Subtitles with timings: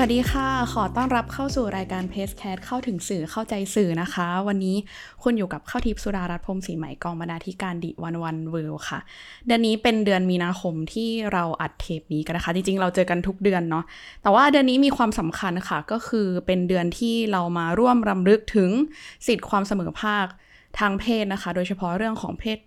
[0.00, 4.76] สวัสดีค่ะ ขอต้อนรับเข้าสู่รายการเพจแคสเข้าถึงสื่อเข้าใจสื่อนะคะ วันนี้
[5.22, 8.98] คุณอยู่กับข้าวทิพย์สุดารัตน์พรมศรีใหม่กองบรรณาธิการดิวันวันเวิลค่ะ
[9.46, 13.84] เดือนนี้เป็นเดือนมีนาคมที่เราอัดเทปนี้กันนะคะ จริงๆ เราเจอกันทุกเดือนเนาะ
[14.22, 18.70] แต่ว่าเดือนนี้มีความสำคัญค่ะ ก็คือเป็นเดือนที่เรามาร่วมรำลึกถึง
[19.26, 20.26] สิทธิความเสมอภาค
[20.78, 22.58] ทางเพศนะคะ โดยเฉพาะเรื่องของเพศ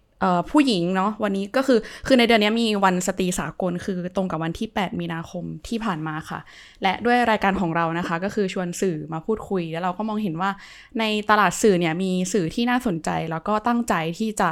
[0.52, 6.40] ผู้หญิงเนาะวันนี้ก็คือคือในเดือนนี้มีวันสตรีสากลคือตรงกับวันที่ 8 มีนาคมที่ผ่านมาค่ะ
[6.84, 10.52] และด้วยรายการของเรานะคะ ก็คือชวนสื่อมาพูดคุย แล้วเราก็มองเห็นว่า
[11.00, 14.50] ในตลาดสื่อเนี่ยมีสื่อที่น่าสนใจ แล้วก็ตั้งใจที่จะ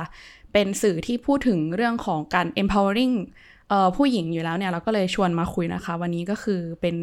[0.53, 3.16] เป็นสื่อที่พูดถึงเรื่องของการ empowering
[3.97, 6.95] ผู้หญิงอยู่แล้วเนี่ยเราก็เลยชวนมาคุยนะคะ วันนี้ก็คือเป็น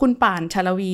[0.00, 0.92] คุณป่านชลวี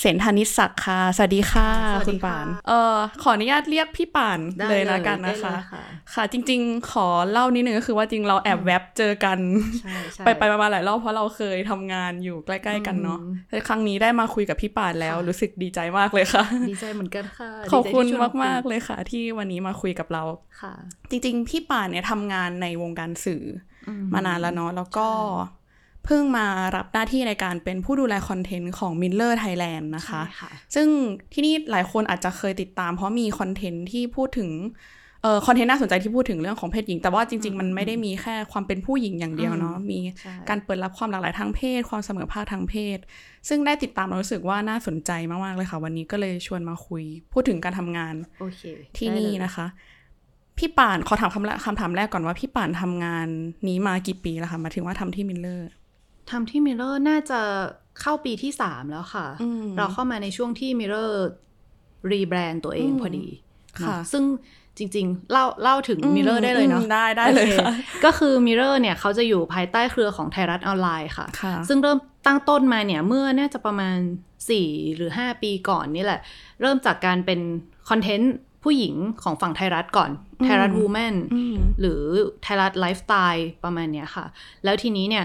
[0.00, 5.82] เสนธนิสศักดิ์ค่ะสวัสดีค่ะ สวัสดีค่ะคุณป่าน เอ่อขออนุญาตเรียกพี่ป่านได้เลยละกันได้นะคะเลยค่ะ
[6.14, 9.38] ค่ะ จริง ๆ ขอเล่านิดนึงก็คือว่าจริงเราแอบแวบเจอกัน
[9.82, 20.22] ใช่ใช่ไปไปๆมาๆหลายรอบเพราะเราเคยทำงานอยู่ใกล้ๆกันเนาะอืมแต่ครั้งนี้ได้มาคุยกับพี่ป่านแล้วค่ะรู้สึกดีใจมากเลยค่ะ ดีใจเหมือนกันค่ะ ขอบคุณดีใจที่ชวนมากๆคุเลยค่ะ ที่วันนี้มาคุยกับเรา
[20.60, 20.74] ค่ะ
[21.10, 23.42] จริง ๆ พี่ป่านเนี่ยทำงานในวงการสื่อ
[23.88, 25.08] ออืมานานแล้วเนาะแล้วก็
[26.06, 30.88] เพิ่งมารับหน้าที่ในการเป็นผู้ดูแลคอนเทนต์ของ Miller Thailand นะคะใช่ค่ะซึ่ง
[31.32, 34.50] ที่นี่หลายคนอาจจะเคยติดตาม เพราะมีคอนเทนต์ที่พูดถึง
[35.22, 42.98] เอ่อ content น่าสนใจที่พูดถึงเรื่องของเพศหญิง แต่ว่าจริง ๆ มันไม่ได้มีแค่ความเป็นผู้หญิงอย่างเดียวเนาะมีใช่การเปิดรับความหลากหลายทางเพศ ความเสมอภาคทางเพศ
[43.48, 48.62] ซึ่งได้ติดตามเรารู้สึกว่าน่าสนใจมากๆเลยค่ะ วันนี้ก็เลยชวนมาคุย พูดถึงการทำงานโอเค
[48.96, 49.66] ที่ได้นี่เลยนะคะ
[50.58, 53.28] พี่ป่านขอถามคำแรกคำถามแรกก่อนว่าพี่ป่านทำงาน
[53.68, 55.68] นี้มากี่ปีแล้วคะหมายถึงว่าทำที่ Mirror
[56.30, 57.40] ทำที่ Mirror น่าจะ
[58.00, 61.26] เข้าปีที่สามแล้วค่ะอืมเราเข้ามาในช่วงที่ Mirror
[62.12, 63.26] รีแบรนด์ตัวเองอืมพอดี
[63.80, 64.24] ค่ะเนอซึ่ง
[64.78, 67.72] จริงๆ เล่าเล่าถึง Mirror ได้เลยเนาะอืมได้ได้เลยโอเคค่ะ
[68.04, 73.98] ก็คือ Mirror เนี่ยเขาจะอยู่ภายใต้เครือของไทยรัฐออนไลน์ค่ะค่ะ ซึ่งเริ่มตั้งต้นมาเนี่ย เมื่อน่าจะประมาณ
[74.46, 76.20] 4 หรือ 5 ปีก่อนนี่แหละ
[76.60, 77.40] เริ่มจากการเป็น
[77.88, 80.10] คอนเทนต์ผู้หญิงของฝั่งไทยรัฐก่อน
[80.40, 82.02] อืมไทยรัฐวูแมนอืมหรือ
[82.42, 84.24] ไทยรัฐไลฟ์สไตล์ประมาณเนี้ยค่ะ
[84.64, 85.24] แล้วทีนี้เนี่ย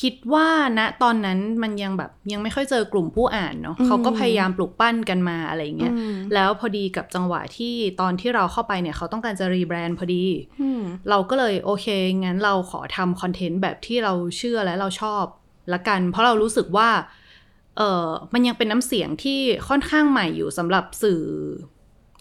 [0.00, 0.48] คิดว่า
[0.78, 10.24] ณตอนนั้นมันยังแบบยังไม่ค่อยเจอกลุ่มผู้อ่านเนาะอืมเขาก็พยายามปลูกปั้นกันมาอะไรอย่างเงี้ยอืมแล้วพอดีกับจังหวะที่ตอนที่เราเข้าไปเนี่ยเขาต้องการจะรีแบรนด์พอดี
[10.60, 11.86] อืมเราก็เลยโอเค
[12.24, 15.24] งั้นเราขอทำคอนเทนต์แบบที่เราเชื่อและเราชอบ
[15.72, 16.88] ละกัน เพราะเรารู้สึกว่า
[17.76, 21.22] เออมันยังเป็นน้ำเสียงที่ค่อนข้างใหม่อยู่สำหรับสื่อ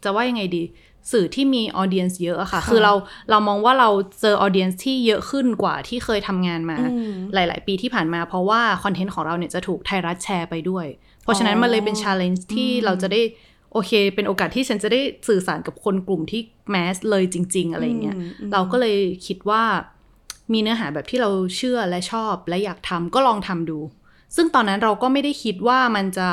[0.03, 0.63] จะว่ายังไงดี
[1.11, 2.93] สื่อที่มี audience เยอะอะค่ะค่ะ คือเรา
[3.29, 3.89] เรามองว่าเรา
[4.21, 10.85] เจอ audience ที่เยอะขึ้นกว่าที่เคยทำงานมาอืมหลาย ๆ ปีที่ผ่านมา เพราะว่าคอนเทนต์ของเราเนี่ยจะถูกไทยรัฐแชร์ไปด้วย
[11.23, 13.21] เพราะฉะนั้นอ๋อมันเลยเป็น challenge ที่อืมเราจะได้
[13.73, 19.63] โอเค เป็นโอกาสที่ฉันจะได้สื่อสารกับคนกลุ่มที่ mass เลยจริง ๆ อะไรอย่างเงี้ยอืมอืมเราก็เลยคิดว่า
[20.53, 23.79] มีเนื้อหาแบบที่เราเชื่อและชอบและอยากทำก็ลองทำดู
[24.35, 26.29] ซึ่งตอนนั้นเราก็ไม่ได้คิดว่ามันจะ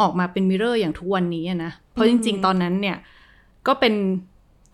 [0.00, 3.21] ออกมาเป็น Mirror อย่างทุกวันนี้อะนะ เพราะจริง ๆ ตอนนั้นเนี่ยก็เป็น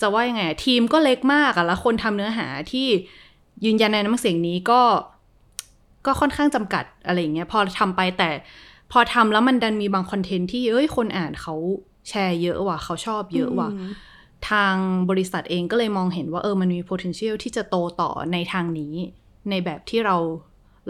[0.00, 2.86] จะว่ายังไงอะทีมก็เล็กมากอะแล้วคนทำเนื้อหาที่
[3.64, 4.80] ยืนยันในน้ำเสียงนี้ก็
[6.06, 8.30] ก็ค่อนข้างจำกัดอะไรอย่างเงี้ยพอทำไปแต่
[8.92, 11.54] พอทำแล้วมันดันมีบางคอนเทนต์ที่เอ้ยคนอ่านเขา
[12.08, 13.82] แชร์เยอะว่ะเขาชอบเยอะว่ะม
[14.50, 14.74] ทาง
[15.10, 18.94] บริษัทเองก็เลยมองเห็นว่าเออมันมี potential ที่จะโตต่อในทางนี้
[19.50, 20.16] ในแบบที่เรา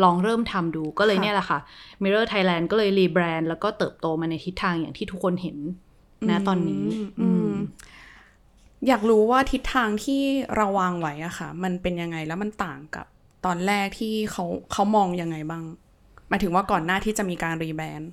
[0.02, 1.58] ลองเริ่มทำดูก็เลยค่ะเนี่ยแหละค่ะ
[2.02, 5.56] Mirror Thailand ก็เลยรีแบรนด์แล้วก็เติบโตมาในทิศทางอย่างที่ทุกคนเห็น
[6.30, 7.52] นะตอนนี้อืมอืม
[8.86, 10.22] อยากรู้ว่าทิศทางที่
[10.56, 13.06] เราวางไว้อะค่ะ มันเป็นยังไงแล้วมันต่างกับ
[13.46, 15.64] ตอนแรกที่เขาเขามองยังไงบ้าง
[16.28, 18.10] หมายถึงว่าก่อนหน้าที่จะมีการรีแบรนด์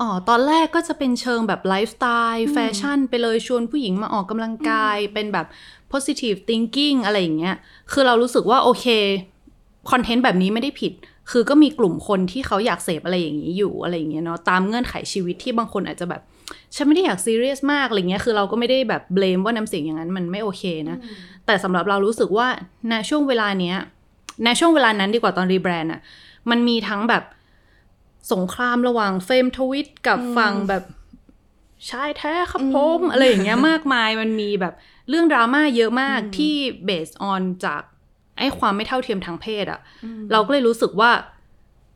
[0.00, 5.46] อ๋อ ตอนแรกก็จะเป็นเชิงแบบไลฟ์สไตล์แฟชั่นไปเลยชวนผู้หญิงมาออกกำลังกาย เป็นแบบ
[5.92, 7.56] positive thinking อะไรอย่างเงี้ย
[7.92, 8.86] คือเรารู้สึกว่าโอเค
[9.90, 10.92] คอนเทนต์แบบนี้ไม่ได้ผิด
[11.30, 16.22] คือก็มีกลุ่มคนที่เขาอยากเสพอะไรอย่างนี้อยู่อะไรอย่างเงี้ยเนาะตามเงื่อนไขชีวิตที่บางคนอาจจะแบบ
[16.76, 20.96] ฉันไม่ได้อยากซีเรียสมากอะไรเงี้ยคือเราก็ไม่ได้แบบ blame ว่าน้ำเสียงอย่างนั้นมันไม่โอเคนะ
[21.46, 22.46] แต่สำหรับเรารู้สึกว่า
[22.88, 23.76] ในช่วงเวลาเนี้ย
[24.44, 26.00] ในช่วงเวลานั้นดีกว่าตอนรีแบรนด์อะ
[26.50, 27.24] มันมีทั้งแบบ
[28.32, 30.84] สงครามระหว่างเฟมทวิตกับฝั่งแบบ
[31.90, 34.74] ชายแท้ครับผมอะไรอย่างเงี้ยมากมายมันมีแบบ
[35.08, 36.54] เรื่องดราม่าเยอะมากที่
[36.88, 37.82] based on จาก
[38.38, 39.80] ไอ้ความไม่เท่าเทียมทางเพศอะ
[40.32, 41.10] เราก็เลยรู้สึกว่า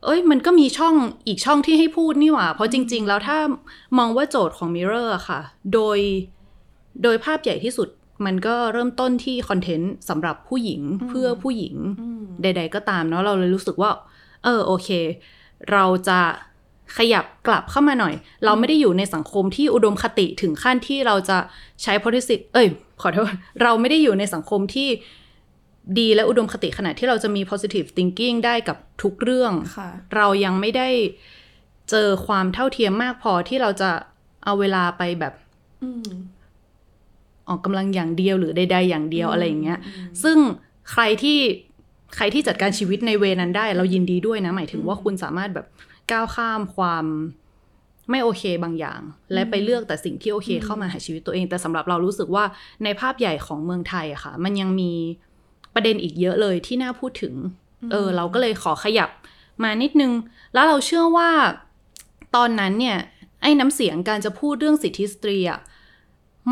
[0.05, 0.95] เอ้ยมันก็มีช่อง
[1.27, 3.39] อีกช่องที่ให้พูดนี่หว่า เพราะจริง ๆ แล้วถ้า
[3.99, 5.41] มองว่าโจทย์ของ Mirror อะค่ะ
[5.75, 5.99] โดย
[7.03, 7.89] โดยภาพใหญ่ที่สุด
[8.27, 11.75] มันก็เริ่มต้นที่คอนเทนต์สำหรับผู้หญิงเพื่อผู้หญิง
[12.43, 13.91] ใด ๆ ก็ตามเนาะเราเลยรู้สึกว่า
[14.45, 14.89] เออโอเค
[15.73, 16.21] เราจะ
[16.97, 18.15] ขยับกลับเข้ามาหน่อย
[18.45, 21.39] เราไม่ได้อยู่ในสังคมที่อุดมคติถึงขั้นที่เราจะ
[21.83, 22.69] ใช้ positive เอ้ย
[23.03, 24.89] ขอโทษ เราไม่ได้อยู่ในสังคมที่
[25.99, 30.89] ดีและอุดมคติขนาดที่เราจะมี positive thinking ได้กับทุกเรื่องค่ะเรายังไม่ได้
[31.91, 33.91] เจอความเท่าเทียมมากพอที่เราจะ
[34.45, 35.35] เอาเวลาไปแบบ
[35.83, 36.05] อืม
[37.49, 39.79] ออกกำลังอย่างเดียวหรือใดๆอย่างเดียวอะไรอย่างเงี้ย
[40.23, 40.39] ซึ่ง
[40.91, 41.39] ใครที่
[42.17, 45.67] ใครที่จัดการชีวิตในเวนั้นได้ เรายินดีด้วยนะ หมายถึงว่าคุณสามารถแบบ
[46.13, 47.05] ก้าวข้ามความ
[48.11, 49.01] ไม่โอเคบางอย่าง
[49.33, 52.45] และไปเลือกแต่สิ่งที่โอเคเข้ามาหาชีวิตตัวเอง แต่สำหรับเรารู้สึกว่า
[52.85, 54.93] ในภาพใหญ่ของเมืองไทยอะค่ะ มันยังมี
[55.75, 57.35] ประเด็นอีกเยอะเลยที่น่าพูดถึง
[57.91, 59.11] เออ เราก็เลยขอขยับ
[59.63, 60.13] มานิดนึง
[60.55, 61.31] แล้วเราเชื่อว่า
[62.37, 62.97] ตอนนั้นเนี่ย
[63.43, 65.61] ไอ้น้ำเสียงการจะพูดเรื่องสิทธิสตรีอะ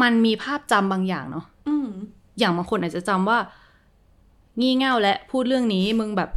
[0.02, 1.88] มันมีภาพจำบางอย่างเนาะอืม
[2.38, 3.38] อย่างบางคนอาจจะจำว่า
[4.60, 6.30] งี่เง่าและพูดเรื่องนี้มึงแบบ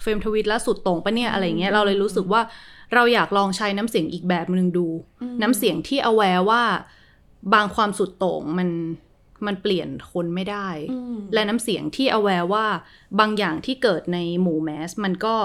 [0.00, 2.42] เฟรมทวิตแล้วสุดโต่งปะเนี่ยอะไรเงี้ยเราเลยรู้สึกว่า
[2.94, 4.86] เราอยากลองใช้น้ำเสียงอีกแบบหนึ่งดู
[5.42, 6.62] น้ำเสียงที่ aware ว่า
[7.54, 8.68] บางความสุดโต่งมัน
[9.46, 12.66] มันเปลี่ยนคนไม่ได้อืมและน้ำเสียงที่ aware ว่า
[13.20, 15.36] บางอย่างที่เกิดในหมู่ mass มันก็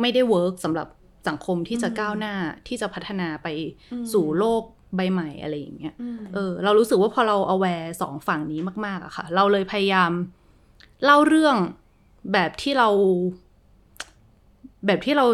[0.00, 0.88] ไม่ได้ work สำหรับ
[1.28, 2.34] สังคมที่จะก้าวหน้า
[2.68, 3.48] ที่จะพัฒนาไป
[4.12, 4.62] สู่โลก
[4.96, 10.12] ใบใหม่อะไรอย่างเงี้ยอืมเออ เรารู้สึกว่าพอเรา aware สองฝั่งนี้มาก ๆอะค่ะ เราเลยพยายาม
[11.04, 11.56] เล่าเรื่อง
[12.32, 12.88] แบบที่เรา
[14.86, 15.26] แบบที่เรา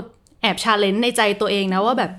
[0.43, 2.12] แอบ challenge ในใจตัวเองนะว่าแบบ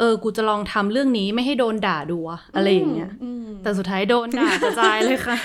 [0.00, 5.36] เออ กูจะลองทำเรื่องนี้ไม่ให้โดนด่าดูวะอะไรอย่างเงี้ยอืมแต่สุดท้ายโดนด่ากระจายเลยค่ะ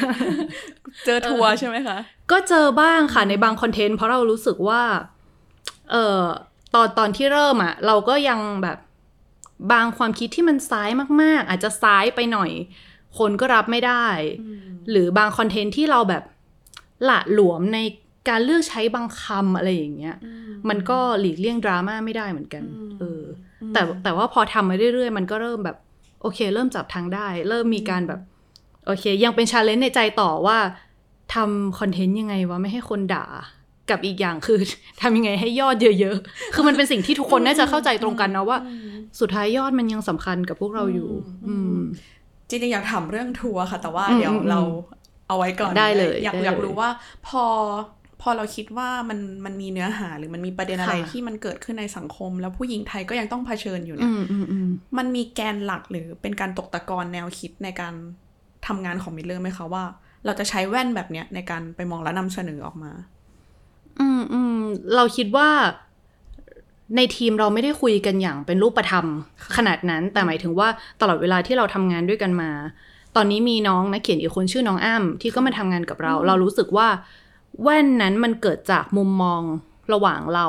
[1.06, 1.98] เจอทัวร์ใช่ไหมคะ
[2.32, 4.84] ก็เจอบ้างค่ะในบางคอนเทนต์เพราะเรารู้สึกว่า
[5.92, 6.22] เออ
[6.74, 8.78] ตอนตอนที่เริ่มอะเราก็ยังแบบ
[9.72, 10.90] บางความคิดที่มันซ้าย
[11.22, 12.52] มาก ๆ อาจจะซ้ายไปหน่อย
[13.18, 14.08] คนก็รับไม่ได้
[14.90, 16.24] หรือบางคอนเทนต์ที่เราแบบ
[17.06, 17.80] หละหลวมใน
[18.30, 20.16] การเลือกใช้บางคำอะไรอย่างเงี้ย
[20.70, 22.64] มันก็หลีกเลี่ยงดราม่าไม่ได้เหมือนกัน
[23.00, 23.24] เออ
[23.55, 25.78] อ แต่แต่ว่าพอทำมาเรื่อยๆ มันก็เริ่มแบบ
[26.22, 28.20] โอเค เริ่มจับทางได้ เริ่มมีการแบบ
[28.86, 30.58] โอเค ยังเป็น challenge ในใจต่อว่า
[31.34, 33.26] ทำคอนเทนต์ยังไงวะไม่ให้คนด่า
[33.90, 34.60] กับอีกอย่างคือ
[35.02, 38.58] ทำยังไงให้ยอดเยอะๆ คือมันเป็นสิ่งที่ทุกคนน่าจะเข้าใจตรงกันนะว่า
[39.20, 41.10] สุดท้ายยอดมันยังสำคัญกับพวกเราอยู่
[41.48, 41.78] อืม
[42.50, 44.62] จริงๆอยากถามเรื่องทัวร์ค่ะ แต่ว่าอืมเดี๋ยวอืมเรา
[45.28, 46.90] เอาไว้ก่อนได้เลย อยากได้เลยอยากรู้ว่า
[47.28, 47.44] พอ
[48.22, 54.68] พอเราคิดว่ามันมันมีเนื้อหาหรือมันมีประเด็นอะไรค่ะที่มันเกิดขึ้นในสังคม แล้วผู้หญิงไทยก็ยังต้องเผชิญอยู่เนี่อืยมอืมอืม
[54.98, 57.94] มันมีแกนหลักหรือเป็นการตกตะกอนแนวคิดในการ
[58.68, 59.84] ทำงานของมิลเลอร์ไหมคะว่า
[60.26, 62.92] เราจะใช้แว่นแบบเนี้ยในการไปมองและนำเสนอออกมา
[64.00, 64.60] อืมอืม
[64.96, 65.50] เราคิดว่า
[66.96, 69.06] ในทีมเราไม่ได้คุยกันอย่างเป็นรูปธรรม
[69.56, 70.68] ขนาดนั้น แต่หมายถึงว่า
[71.02, 72.52] ตลอดเวลาที่เราทำงานด้วยกันมา
[73.16, 76.88] ตอนนี้มีน้องนักเขียนอีกคนชื่อน้องอ้ำที่ก็มาทำงานกับเรา เรารู้สึกว่า
[77.64, 79.42] แว่นนั้นมันเกิดจากมุมมอง
[79.94, 80.48] ระหว่างเรา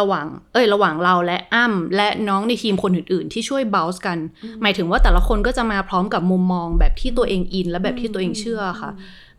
[0.00, 4.18] ระหว่าง เอ้ย ระหว่างเราและอ้ำและน้องในทีมคนอื่นๆ ที่ช่วยเบลส์กัน
[4.62, 8.90] หมายถึงว่าแต่ละคนก็จะมาพร้อมกับมุมมองแบบที่ตัวเองอิน และแบบที่ตัวเองเชื่อค่ะ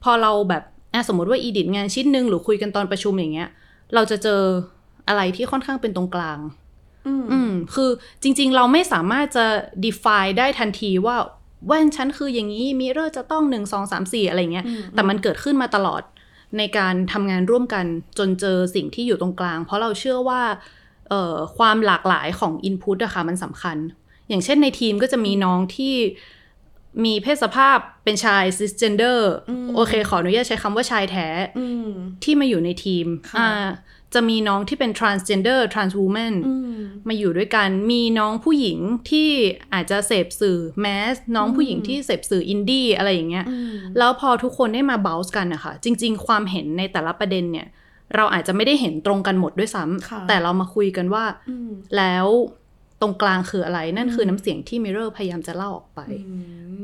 [0.04, 0.64] พอเราแบบ
[0.94, 3.50] อะสมมติว่าอีดิทงานชิ้นหนึ่งหรือคุยกันตอนประชุมอย่างเงี้ย
[3.94, 4.42] เราจะเจอ
[5.08, 6.40] อะไรที่ค่อนข้างเป็นตรงกลาง
[7.08, 7.90] อืมอืม คือ
[8.24, 9.46] จริง ๆ เราไม่สามารถจะ
[9.86, 11.16] define ได้ทันทีว่า
[11.68, 16.02] แว่นฉันคืออย่างนี้มิเรอร์จะต้องหนึ่งสองสามสี่อะไรเงี้ย แต่มันเกิดขึ้นมาตลอด
[16.58, 17.86] ในการทำงานร่วมกัน
[18.18, 20.42] จนเจอสิ่งที่อยู่ตรงกลาง เพราะเราเชื่อว่า
[21.58, 23.78] ความหลากหลายของอินพุตอะค่ะมันสำคัญ
[24.30, 25.94] อย่างเช่นในทีมก็จะมีน้องที่
[27.06, 29.20] มีเพศสภาพเป็นชาย cisgender
[29.76, 31.28] โอเค ขออนุญาตใช้คำว่าชายแท้
[31.60, 31.90] อืม
[32.24, 33.68] ที่มาอยู่ในทีมค่ะอ่า
[34.14, 38.80] จะมีน้องที่เป็น transgender trans woman อืมมาอยู่ด้วยกัน มีน้องผู้หญิง
[39.10, 39.30] ที่
[39.74, 43.46] อาจจะเสพสื่อ mass น้องผู้หญิงที่เสพสื่ออินดี้อะไรอย่างเงี้ย
[43.98, 47.68] แล้วพอทุกคนได้มา blend กันนะคะ จริง ๆ ความเห็นในแต่ละประเด็นเนี่ย
[48.16, 52.28] เราอาจจะไม่ได้เห็นตรงกันหมดด้วยซ้ำค่ะแต่เรามาคุยกันว่าอืมแล้ว
[53.02, 56.38] ตรงกลางคืออะไร นั่นคือน้ำเสียงที่ Mirror พยายามจะเล่าออกไปอื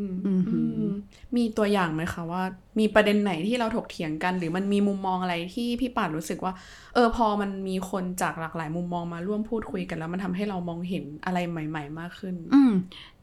[0.07, 0.59] มอืมอื
[0.89, 0.91] ม
[1.37, 2.43] มีตัวอย่างไหมคะว่า
[2.79, 6.53] มีประเด็นไหนที่เราถกเถียงกัน หรือมันมีมุมมองอะไรที่พี่ป่านรู้สึกว่า
[6.93, 12.71] เออพอมันมีคนจากหลากหลายมุมมองมาร่วมพูดคุยกันแล้วมันทำให้เรามองเห็นอะไรใหม่ ๆ มากขึ้น อืม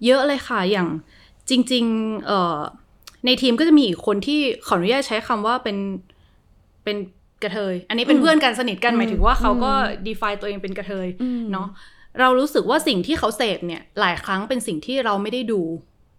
[0.04, 0.88] เยอะเลยค่ะอย่าง
[1.50, 2.58] จริง ๆ เอ่อ
[3.26, 5.76] ในทีมก็จะมีอีกคนที่ขออนุญาตใช้คำว่าเป็น
[6.84, 6.96] เป็น
[7.42, 9.72] กระเทย อันนี้เป็นเพื่อนกันสนิทกันหมายถึงว่าเขาก็
[10.06, 11.68] define ตัวเองเป็นกระเทยอืมเนาะ
[12.20, 15.62] เรารู้สึกว่าสิ่งที่เขาเสพเนี่ยหลายครั้งเป็นสิ่งที่เราไม่ได้ดู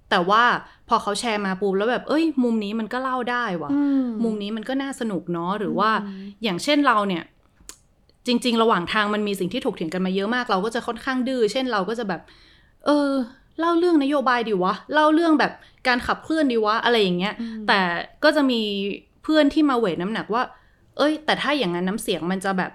[0.10, 0.44] แต่ว่า
[0.90, 3.82] พอเขาแชร์มาปุ๊บแล้วแบบ เอ้ย มุมนี้มันก็เล่าได้ว่ะอื
[4.24, 5.90] มุมนี้มันก็น่าสนุกเนาะหรือว่า
[6.44, 7.24] อย่างเช่นเราเนี่ย
[8.28, 12.22] จริง ๆ ระหว่างทางมันมีสิ่งที่ถกเถียงกันมาเยอะมาก เราก็จะค่อนข้างดื้อเช่นเราก็จะแบบ
[12.86, 13.10] เออ
[13.60, 15.52] เล่าเรื่องนโยบายดีวะเล่าเรื่องแบบ
[15.88, 17.34] การขับเคลื่อนดีวะอะไรอย่างเงี้ย
[17.68, 17.80] แต่
[18.24, 18.62] ก็จะมี
[19.24, 20.44] เพื่อนที่มาเวทน้ำหนักว่า
[20.98, 22.72] เอ้ย แต่ถ้าอย่างนั้นน้ำเสียงมันจะแบบ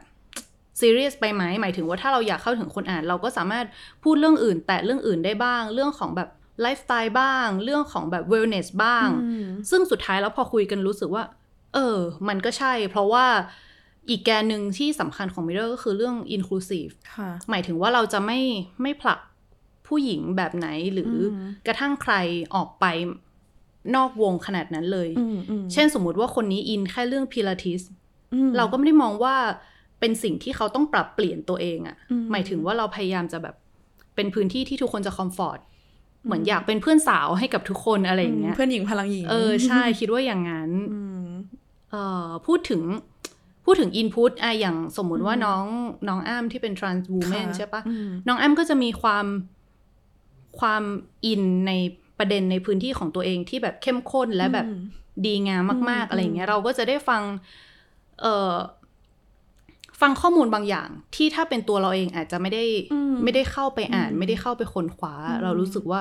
[0.81, 3.67] ซีเรียสไปไหมหมายถึงว่าถ้าเราอยากเข้าถึงคนอ่าน เราก็สามารถ
[4.03, 6.29] พูดเรื่องอื่น แต่เรื่องอื่นได้บ้าง เรื่องของแบบ
[6.63, 11.25] ไลฟ์สไตล์บ้าง เรื่องของแบบ wellness บ้างอืมซึ่งสุดท้ายแล้วพอคุยกันรู้สึกว่า
[11.75, 13.27] เออ มันก็ใช่ เพราะว่า
[14.11, 18.41] อีกแกนหนึ่งที่สำคัญของ Mirror ก็คือเรื่อง inclusive ค่ะหมายถึงว่าเราจะไม่
[18.83, 19.19] ไม่ผลัก
[19.87, 22.15] ผู้หญิงแบบไหนหรืออมกระทั่งใคร
[22.55, 22.85] ออกไป
[23.97, 27.81] นอกวงขนาดนั้นเลยอืมอืมเช่นสมมุติว่าคนนี้อินแค่เรื่องพิลาทิส
[28.35, 29.37] อืมเราก็ไม่ได้มองว่า
[30.01, 33.55] เป็นสิ่งที่เขาต้องปรับเปลี่ยนตัวเองอะอืมหมายถึงว่าเราพยายามจะแบบ
[34.17, 35.61] เป็นพื้นที่ที่ทุกคนจะคอมฟอร์ต
[36.25, 41.27] เหมือนอยากเป็นเพื่อนสาวให้กับทุกคนอะไรอย่างเงี้ยเพื่อนหญิงพลังหญิงเออใช่คิดว่าอย่างนั้นอืม
[41.91, 42.83] เอ่อพูดถึง
[43.65, 45.65] พูดถึง Input อะอย่างสมมุติว่าน้อง
[46.09, 49.27] น้องอ้ามที่เป็น trans woman ค่ะใช่ปะอืมน้องอ้ามก็จะมีความ
[50.61, 50.83] ความ
[51.27, 51.73] อินใน
[52.19, 54.81] ประเด็นในพื้นที่ของตัวเองที่แบบเข้มข้นและแบบอืม
[55.27, 57.23] ดีงามมากอืมๆอะไรอย่างเงี้ยเราก็จะได้ฟัง
[58.21, 58.55] เอ่อ
[60.01, 66.01] ฟังข้อมูลบางอย่างที่ถ้าเป็นตัวเราเองอาจจะไม่ได้อืมไม่ได้เข้าไปอ่านอืมไม่ได้เข้าไปค้นคว้าอืมเรารู้สึกว่า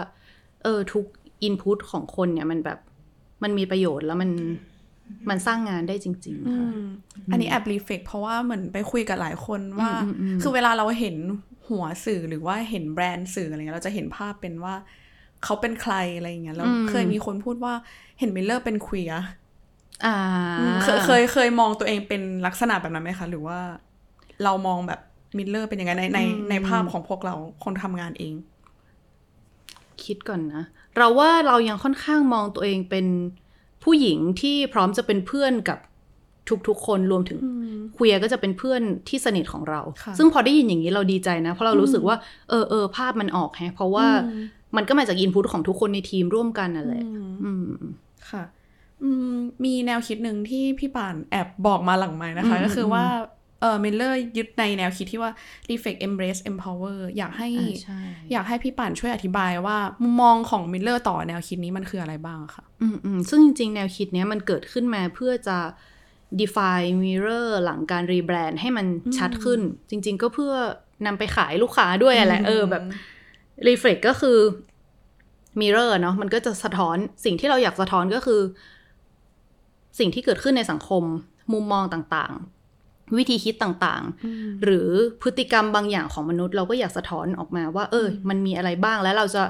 [0.64, 1.06] เออทุก
[1.44, 2.80] อินพุตของคนเนี่ยมันแบบ
[3.44, 4.32] มันมีประโยชน์แล้วมัน
[5.30, 6.82] มันสร้างงานได้จริง ๆ ค่ะอืม
[7.32, 11.16] อันนี้แอบรีเฟกเพราะว่าเหมือนไปคุยกับหลายคนว่าอืมอืมอืมคือเวลาเราเห็น
[11.70, 14.76] หัวสื่อหรือว่าเห็นแบรนด์สื่ออะไรเงี้ยเราจะเห็นภาพเป็นว่า
[15.44, 17.74] เขาเป็นใครอะไรอย่างเงี้ยแล้วอืมเคยมีคนพูดว่า
[18.20, 19.12] เห็น Mirror เป็น queer
[20.06, 20.18] อ่า
[20.84, 23.60] เคยเคยเคยมองตัวเองเป็นลักษณะแบบนั้นไหมคะ หรือว่า
[24.44, 25.00] เรามองแบบ
[25.38, 28.34] Mirror เป็นยังไงในในอืมในภาพของพวกเราคนทำงานเอง
[30.04, 30.64] คิดก่อนนะ
[30.98, 33.06] เราว่าเรายังค่อนข้างมองตัวเองเป็น
[33.84, 35.80] ผู้หญิงที่พร้อมจะเป็นเพื่อนกับ
[36.68, 37.40] ทุกๆคนรวมถึง
[37.98, 42.18] queer ก็จะเป็นเพื่อนที่สนิทของเราค่ะซึ่งพอได้ยินอย่างนี้เราดีใจนะ เพราะเรารู้สึกว่า
[42.50, 44.08] เออเออภาพมันออกแฮะเพราะว่า
[44.76, 47.04] มันก็มาจาก input ของทุกคนในทีมร่วมกันนั่นแหละ
[47.44, 47.70] อืม
[48.30, 48.44] ค่ะ
[49.04, 53.06] อืมมีแนวคิดหนึ่งที่พี่ป่านแอบบอกมาหลังไมค์นะคะอืมก็คือว่า
[53.62, 55.32] เออ Mirror ยึดในแนวคิดที่ว่า
[55.70, 58.00] reflect embrace empower อยากให้อ่าใช่
[58.32, 65.58] อยากให้พี่ป่านช่วยอธิบายว่ามุมมองของ Mirror ต่อแนวคิดนี้มันคืออะไรบ้างอะค่ะอืมอืมซึ่งจริง ๆ แนวคิดเนี้ยมันเกิดขึ้นมาเพื่อจะ
[66.42, 68.86] define Mirror หลังการรีแบรนด์ให้มัน
[69.18, 70.54] ชัดขึ้น จริง ๆ ก็เพื่อ
[71.06, 72.84] นำไปขายลูกค้าด้วยอะแหละเออแบบ
[73.68, 74.38] reflect ก็คือ
[75.60, 78.42] mirror เนาะมันก็จะสะท้อนสิ่งที่เราอยากสะท้อนก็คือ
[80.00, 81.04] สิ่งที่เกิดขึ้นในสังคม
[81.54, 82.59] มุมมองต่างๆ
[83.18, 84.90] วิธีคิดต่างๆ หรือ
[85.22, 89.44] พฤติกรรมบางอย่างของมนุษย์ เราก็อยากสะท้อนออกมาว่า เออมันมีอะไรบ้างแล้วเราจะ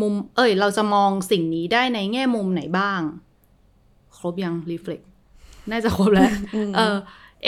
[0.00, 3.00] มุม เอ้ย เราจะมองสิ่งนี้ได้ในแง่มุมไหนบ้าง
[4.18, 5.04] ครบยัง reflect
[5.70, 6.32] น่าจะครบแล้ว
[6.76, 6.96] เออ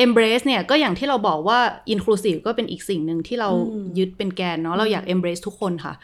[0.05, 1.59] embrace เนี่ยก็อย่างที่เราบอกว่า
[1.95, 3.51] inclusive ก็เป็นอีกสิ่งหนึ่งที่เรา
[3.99, 5.95] ยึดเป็นแกนเนาะเราอยาก embrace ทุกคนค่ะ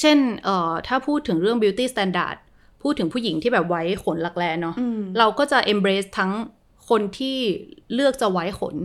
[0.00, 2.36] เช่นเอ่อถ้าพูดถึงเรื่อง beauty standard
[2.82, 4.74] พูดถึงผู้หญิงที่แบบไว้ขนหลักแร้เนาะ
[5.18, 6.32] เราก็จะ embrace ทั้ง
[6.92, 7.38] คนที่
[7.94, 8.76] เลือกจะไว้ขน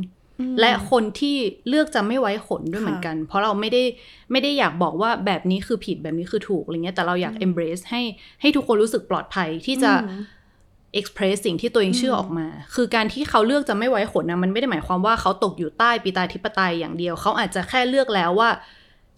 [0.61, 1.35] และคนที่
[1.69, 3.83] เลือกจะไม่ไว้ขนด้วยเหมือนกัน เพราะเราไม่ได้
[4.31, 8.01] ไม่ได้อยากบอกว่าแบบนี้คือผิดแบบนี้คือถูกอะไรเงี้ยแต่เราอยาก embrace ให้
[8.41, 9.91] ให้ทุกคนรู้สึกปลอดภัยที่จะ
[10.99, 18.49] express สิ่งที่ตัวเองเชื่อออกมา คือการที่เขาเลือกจะไม่ไว้ขนนะมันไม่ได้หมายความว่าเขาตกอยู่ใต้ปีตาธิปไตยอย่างเดียว เขาอาจจะแค่เลือกแล้วว่า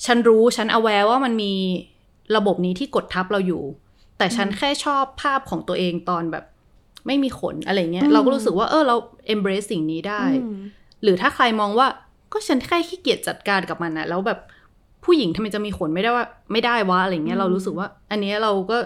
[0.06, 1.54] ฉันรู้ฉัน aware ว่ามันมี
[2.36, 3.64] ระบบนี้ที่กดทับเราอยู่
[4.18, 6.46] แต่ฉันแค่ชอบภาพของตัวเองตอนแบบ
[7.08, 8.96] ไม่มีขนอะไรเงี้ยเราก็รู้สึกว่าเออเรา
[9.34, 10.24] embrace สิ่งนี้ได้
[11.04, 11.88] หรือถ้าใครมองว่า
[12.34, 14.40] ก็ฉันแค่ขี้เกียจจัดการกับมันนะแล้วแบบ
[15.06, 18.78] ผู้หญิงทำไมจะมีขนไม่ได้ว่า ไม่ได้วะอะไรเงี้ยเรารู้สึกว่า อันเนี้ยเราก็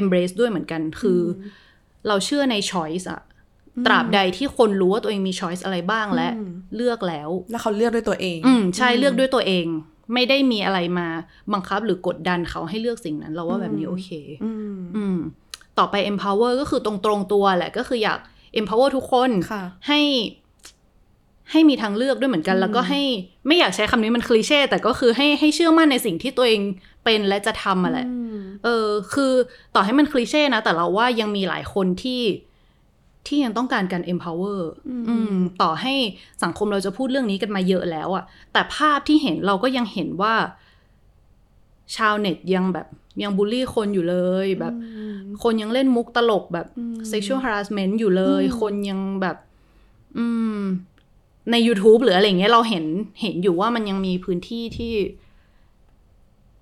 [0.00, 3.20] embrace ด้วยเหมือนกันคืออเราเชื่อใน choice อะ
[3.86, 6.28] ตราบใดที่คนรู้ว่าตัวเองมี choice อะไรบ้างและ
[6.76, 9.66] เลือกแล้ว แล้วเขาเลือกด้วยตัวเอง อืมใช่เลือกด้วยตัวเอง
[10.14, 11.08] ไม่ได้มีอะไรมา
[11.52, 14.10] บังคับหรือกดดันเขาให้เลือกสิ่งนั้น เราว่าแบบนี้โอเค
[14.44, 15.18] อืมอืม
[15.78, 18.18] ต่อไป empower ก็คือตรงตรงๆตัวแหละก็คืออยาก
[18.60, 20.00] empower ทุกคนค่ะให้
[21.50, 23.02] ให้มีทางเลือกด้วยเหมือนกัน แล้วก็ให้
[23.46, 26.60] ไม่อยากใช้คำนี้มันคลีเช่แต่ก็คือให้ให้เชื่อมั่นในสิ่งที่ตัวเอง
[27.04, 28.06] เป็นและจะทำมาแหละ
[28.64, 29.32] เออ คือ
[29.74, 32.22] ต่อให้มันคลีเช่นะ แต่เราว่ายังมีหลายคนที่
[33.26, 34.60] ที่ยังต้องการการ empower
[35.08, 35.94] อืม ต่อให้
[36.42, 40.34] สังคมเราจะพูดเรื่องนี้กันมาเยอะแล้วอะแต่ภาพที่เห็นเราก็ยังเห็นว่า
[41.96, 42.86] ชาวเน็ตยังแบบ
[43.22, 44.74] ยังบูลลี่คนอยู่เลยแบบ
[45.42, 46.66] คนยังเล่นมุกตลกแบบ
[47.10, 49.36] sexual harassment อยู่เลย คนยังแบบ
[50.18, 50.26] อื
[50.58, 50.60] ม
[51.50, 52.84] ใน YouTube หรืออะไรอย่างเงี้ยเราเห็น
[53.20, 54.94] เห็นอยู่ว่ามันยังมีพื้นที่ที่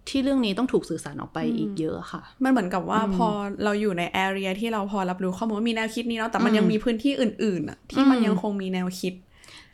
[0.08, 3.28] ที่เรื่องนี้ต้องถูกสื่อสารออกไปอีกเยอะค่ะ มันเหมือนกับว่าพอ
[3.64, 9.14] เราอยู่ในแอเรียที่เราพอรับรู้ข้อมูลว่ามีแนวคิดนี้เนาะแต่มันยังมีพื้นที่อื่นๆอะที่มันยังคงมีแนวคิด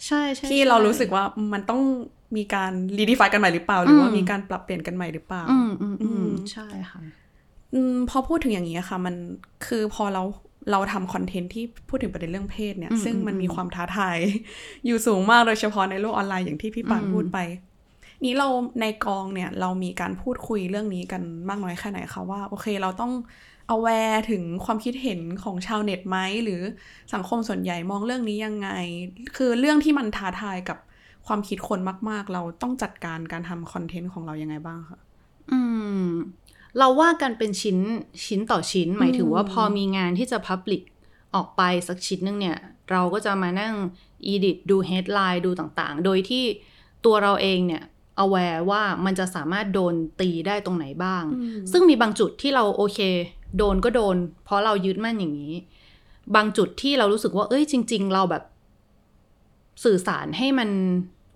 [0.07, 1.83] ใช่ใช่ที่เรารู้สึกว่ามันต้อง
[2.37, 7.01] มีการรีดิฟายกันใหม่หรือเปล่า หรือว่ามีการปรับเปลี่ยนกันใหม่หรือเปล่า อืมอืมอืมใช่ค่ะ
[7.75, 9.15] อืมพอพูดถึงอย่างนี้อะค่ะ มัน
[9.67, 10.23] คือพอเรา
[10.71, 14.19] เราทำคอนเทนต์ที่พูดถึงประเด็นเรื่องเพศเนี่ย ซึ่งมันมีความท้าทาย
[14.87, 17.39] อยู่สูงมากโดยเฉพาะในโลกออนไลน์อย่างที่พี่ปานพูดไป
[18.25, 18.49] นี้เรา
[18.81, 23.13] ในกองเนี่ยเรามีการพูดคุยเรื่องนี้กันมากน้อยแค่ไหนคะว่า โอเคเราต้อง
[23.75, 26.61] aware ถึงความคิดเห็นของชาวเน็ตไหมหรือ
[27.15, 28.69] สังคมส่วนใหญ่มองเรื่องนี้ยังไง
[29.37, 30.79] คือเรื่องที่มันท้าทายกับ
[31.27, 34.99] ความคิดคนมาก ๆ เราต้องจัดการการทำคอนเทนต์ของเรายังไงบ้างคะ
[35.51, 35.61] อื
[36.05, 36.09] ม
[36.79, 37.79] เราว่ากันเป็นชิ้น
[38.27, 40.83] ชิ้นต่อชิ้น หมายถึงว่าพอมีงานที่จะพับลิก
[41.35, 42.59] ออกไปสักชิ้นนึงเนี่ย
[42.91, 43.75] เราก็จะมานั่ง
[44.33, 46.45] edit ดู headline ดูต่างๆ โดยที่
[47.05, 47.83] ตัวเราเองเนี่ย
[48.25, 51.25] aware ว่ามันจะสามารถโดนตีได้ตรงไหนบ้าง
[51.73, 52.99] ซึ่งมีบางจุดที่เราโอเค
[53.57, 55.55] โดนก็โดน เพราะเรายึดมั่นอย่างนี้
[56.37, 58.43] บางจุดที่เรารู้สึกว่า เอ้ยจริง ๆ เราแบบ
[59.85, 60.71] สื่อสารให้มัน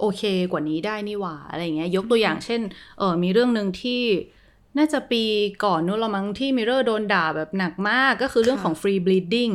[0.01, 0.23] โอเค
[0.53, 2.61] กว่านี้ได้นี่หว่าอะไรอย่างเงี้ยยกตัวอย่างเช่น
[2.99, 4.03] เออมีเรื่องหนึ่งที่
[4.79, 5.23] น่าจะปี
[5.65, 9.55] ก่อนนู้นละมั้งที่มิเรอร์โดนด่าแบบหนักมากก็คือเรื่องของ free bleeding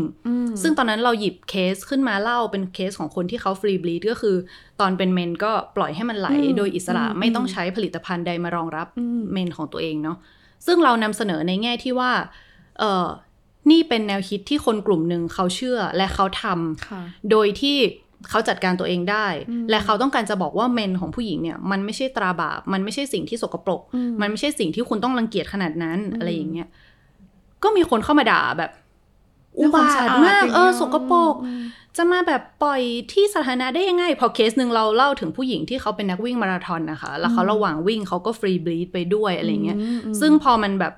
[0.61, 4.35] ซึ่งตอนนั้นเราหยิบเคสขึ้นมาเล่าเป็นเคสของคนที่เขา free bleed ก็คือ
[4.79, 8.87] ตอนเป็นเมนก็ปล่อยให้มันไหลโดยอิสระไม่ต้องใช้ผลิตภัณฑ์ใดมารองรับ
[9.33, 10.17] เมนของตัวเองเนาะ
[10.65, 12.11] ซึ่งเรานำเสนอในแง่ที่ว่า
[12.79, 13.07] เออ
[13.71, 17.77] นี่เป็นแนวคิดที่คนกลุ่มหนึ่งเขาเชื่อและเขาทำโดยที่
[18.29, 19.27] เขาจัดการตัวเองได้
[19.69, 23.81] และเขาต้องการจะบอกว่าเมนของผู้หญิงเนี่ย มันไม่ใช่ตราบาป มันไม่ใช่สิ่งที่สกปรก
[24.21, 26.67] มันไม่ใช่สิ่งที่คุณต้องรังเกียจขนาดนั้นอะไรอย่างเงี้ย
[27.63, 28.71] ก็มีคนเข้ามาด่าแบบ
[29.59, 31.35] อุบาทมาก เออ สกปรก
[31.97, 32.81] จะมาแบบปล่อย
[33.13, 39.77] ที่สาธารณะได้ยังไง พอเคสหนึ่งเราเล่าถึงผู้หญิงที่เขาเป็นนักวิ่งมาราธอนนะคะ แล้วเขาระหว่างวิ่งเขาก็ฟรีบลีดไปด้วยอะไรเงี้ย
[40.19, 40.93] ซึ่งพอมันแบบ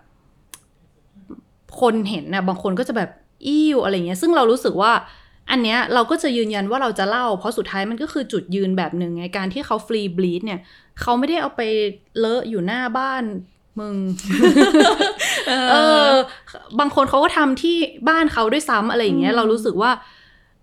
[1.81, 3.09] คนเห็นนะบางคนก็จะแบบ
[3.47, 4.91] อิ่วอะไรเงี้ย ซึ่งเรารู้สึกว่า
[5.49, 10.59] อันเนี้ยเราก็จะยืนยันว่าเราจะเล่า เพราะสุดท้ายมันก็คือจุดยืนแบบหนึ่งไงการที่เขาฟรีบลีดเนี่ย
[11.01, 11.61] เขาไม่ได้เอาไป
[12.19, 13.23] เลอะอยู่หน้าบ้าน
[13.79, 13.95] มึง
[15.71, 15.75] เอ
[16.09, 16.11] อ
[16.79, 17.77] บางคนเขาก็ทำที่
[18.09, 19.91] บ้านเขาด้วยซ้ำอะไรอย่างเงี้ย เรารู้สึกว่า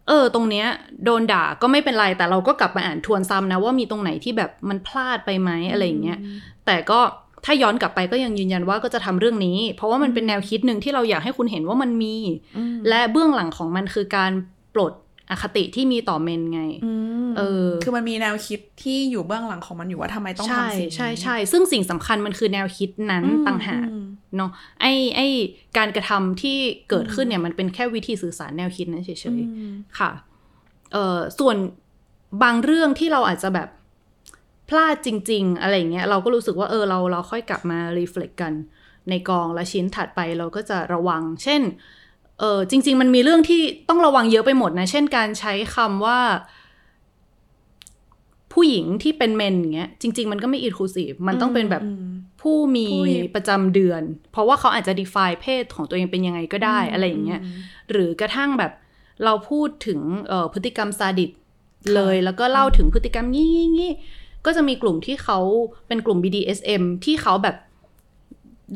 [0.09, 0.67] เออ ตรงเนี้ย
[1.05, 6.19] โดนด่าก็ไม่เป็นไร แต่เราก็กลับมาอ่านทวนซ้ำนะ ว่ามีตรงไหนที่แบบมันพลาดไปไหมอะไรอย่างเงี้ย
[6.67, 7.01] แต่ก็
[7.45, 12.17] ถ้าย้อนกลับไปก็ยังยืนยันว่าก็จะทำเรื่องนี้ เพราะว่ามันเป็นแนวคิดหนึ่งที่เราอยากให้คุณเห็นว่ามันมี
[12.89, 14.33] และเบื้องหลังของมันคือการ
[14.75, 14.93] ปลด
[15.31, 16.63] อคติที่มีต่อเมนไง
[17.37, 23.89] เออ คือมันมีแนวคิดที่อยู่เบื้องหลังของมันอยู่ว่าทำไมต้องทำสิ่งนี้ใช่ใช่ซึ่งสิ่งสำคัญมันคือแนวคิดนั้นต่างหาก
[24.37, 24.51] เนาะ
[24.81, 25.27] ไอ้ไอ้
[25.77, 26.57] การกระทำที่
[26.91, 30.11] เกิดขึ้นเนี่ยมันเป็นแค่วิธีสื่อสารแนวคิดนั้นเฉยๆค่ะ
[30.93, 31.57] เอ่อส่วน
[32.43, 33.69] บางเรื่องที่เราอาจจะแบบ
[34.69, 38.53] พลาดจริง ๆ อะไรเงี้ยเราก็รู้สึกว่าเออเราเราค่อยกลับมารีเฟล็กกัน
[39.11, 41.63] ในกองและชิ้นถัดไปเราก็จะระวัง เช่น
[42.41, 46.21] เออจริง ๆ มันมีเรื่องที่ต้องระวังเยอะไปหมดนะ เช่นการใช้คำว่า
[48.53, 51.83] ผู้หญิงที่เป็นเมนอย่างเงี้ยจริง ๆ มันก็ไม่อินคลูซีฟมันต้องเป็นแบบ
[52.41, 52.87] ผู้มี
[53.35, 57.41] ประจำเดือน เพราะว่าเขาอาจจะ define เพศของตัวเองเป็นยังไงก็ได้อะไรอย่างเงี้ย
[57.91, 58.73] หรือกระทั่งแบบ
[59.25, 60.01] เราพูดถึง
[60.53, 61.31] พฤติกรรมซาดิส
[61.95, 63.93] เลยแล้วก็เล่าถึงพฤติกรรมงี้งี้
[64.47, 65.39] ก็จะมีกลุ่มที่เขา
[65.87, 67.57] เป็นกลุ่ม BDSM ที่เขาแบบ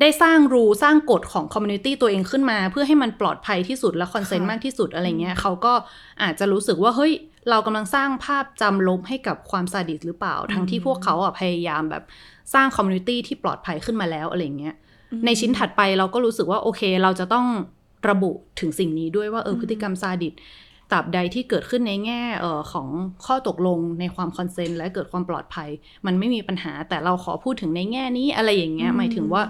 [0.01, 5.75] ได้สร้าง rule สร้างกฎของ community ตัวเองขึ้นมา เพื่อให้มันปลอดภัยที่สุดและ consent มากที่สุดอะไรเงี้ยเขาก็
[6.23, 7.13] อาจจะรู้สึกว่าเฮ้ย
[7.51, 12.05] เรากำลังสร้างภาพจำลบให้กับความซาดิสหรือเปล่า ทั้งที่พวกเขาอะพยายามแบบ
[12.55, 14.75] สร้าง community ที่ปลอดภัยขึ้นมาแล้วอะไรเงี้ย
[15.25, 17.47] ในชิ้นถัดไปเราก็รู้สึกว่าโอเค เราจะต้อง
[18.09, 20.35] ระบุถึงสิ่งนี้ด้วยว่าเออพฤติกรรมซาดิส
[20.91, 22.89] ตราบใดที่เกิดขึ้นในแง่เออของ
[23.27, 25.69] ข้อตกลงในความคอนเซนต์และเกิดความปลอดภัย
[26.07, 29.43] มันไม่มีปัญหาแต่เราขอพูดถึงในแง่นี้อะไรอย่างเงี้ยหมายถึงว่า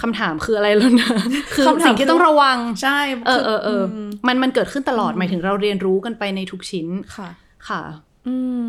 [0.00, 1.10] คำถามคืออะไรแล้วนะ
[1.54, 3.82] คือสิ่งที่ต้องระวัง ใช่ เออเออเออ
[4.26, 7.28] มันมันเกิดขึ้นตลอด หมายถึงเราเรียนรู้กันไปในทุกชิ้น ค่ะ
[7.68, 7.82] ค่ะ
[8.26, 8.62] อืม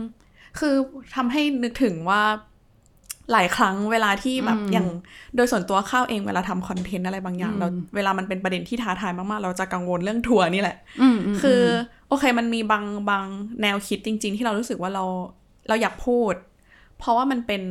[0.59, 0.75] คือ
[1.15, 2.21] ทำให้นึกถึงว่า
[3.31, 4.87] หลายครั้งเวลาที่แบบอย่าง
[5.35, 10.77] โดยส่วนตัวข้าวเองเวลาทำคอนเทนต์อะไรบางอย่าง เราเวลามันเป็นประเด็นที่ท้าทายมากๆ เราจะกังวลเรื่องทัวร์นี่แหละ
[11.41, 11.61] คือ
[12.07, 13.25] โอเคมันมีบางบาง
[13.61, 15.03] แนวคิดจริง ๆ ที่เรารู้สึกว่าเรา
[15.67, 16.33] เราอยากพูด
[16.99, 17.63] เพราะว่ามันเป็น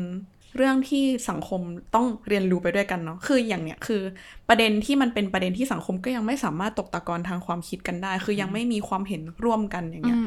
[0.57, 1.61] เรื่องที่สังคม
[1.95, 4.03] ต้องเรียนรู้ไปด้วยกันเนาะคืออย่างเนี้ยคือ
[4.49, 10.19] ประเด็นที่มันเป็นประเด็นที่สังคมก็ยังไม่สามารถตกตะกอนทางความคิดกันได้ คือยังไม่มีความเห็นร่วมกันอย่างเงี้ย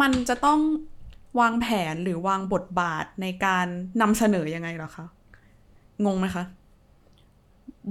[0.00, 0.60] มันจะต้อง
[1.40, 3.66] วางแผนหรือวางบทบาทในการ
[4.00, 5.06] นำเสนอยังไงหรอคะ
[6.06, 6.44] งงไหมคะ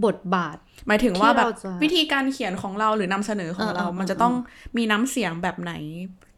[0.05, 1.47] บทบาท หมายถึงว่าแบบ
[1.83, 4.33] วิธีการเขียนของเราหรือนำเสนอของเรา มันจะต้อง
[4.77, 5.73] มีน้ำเสียงแบบไหน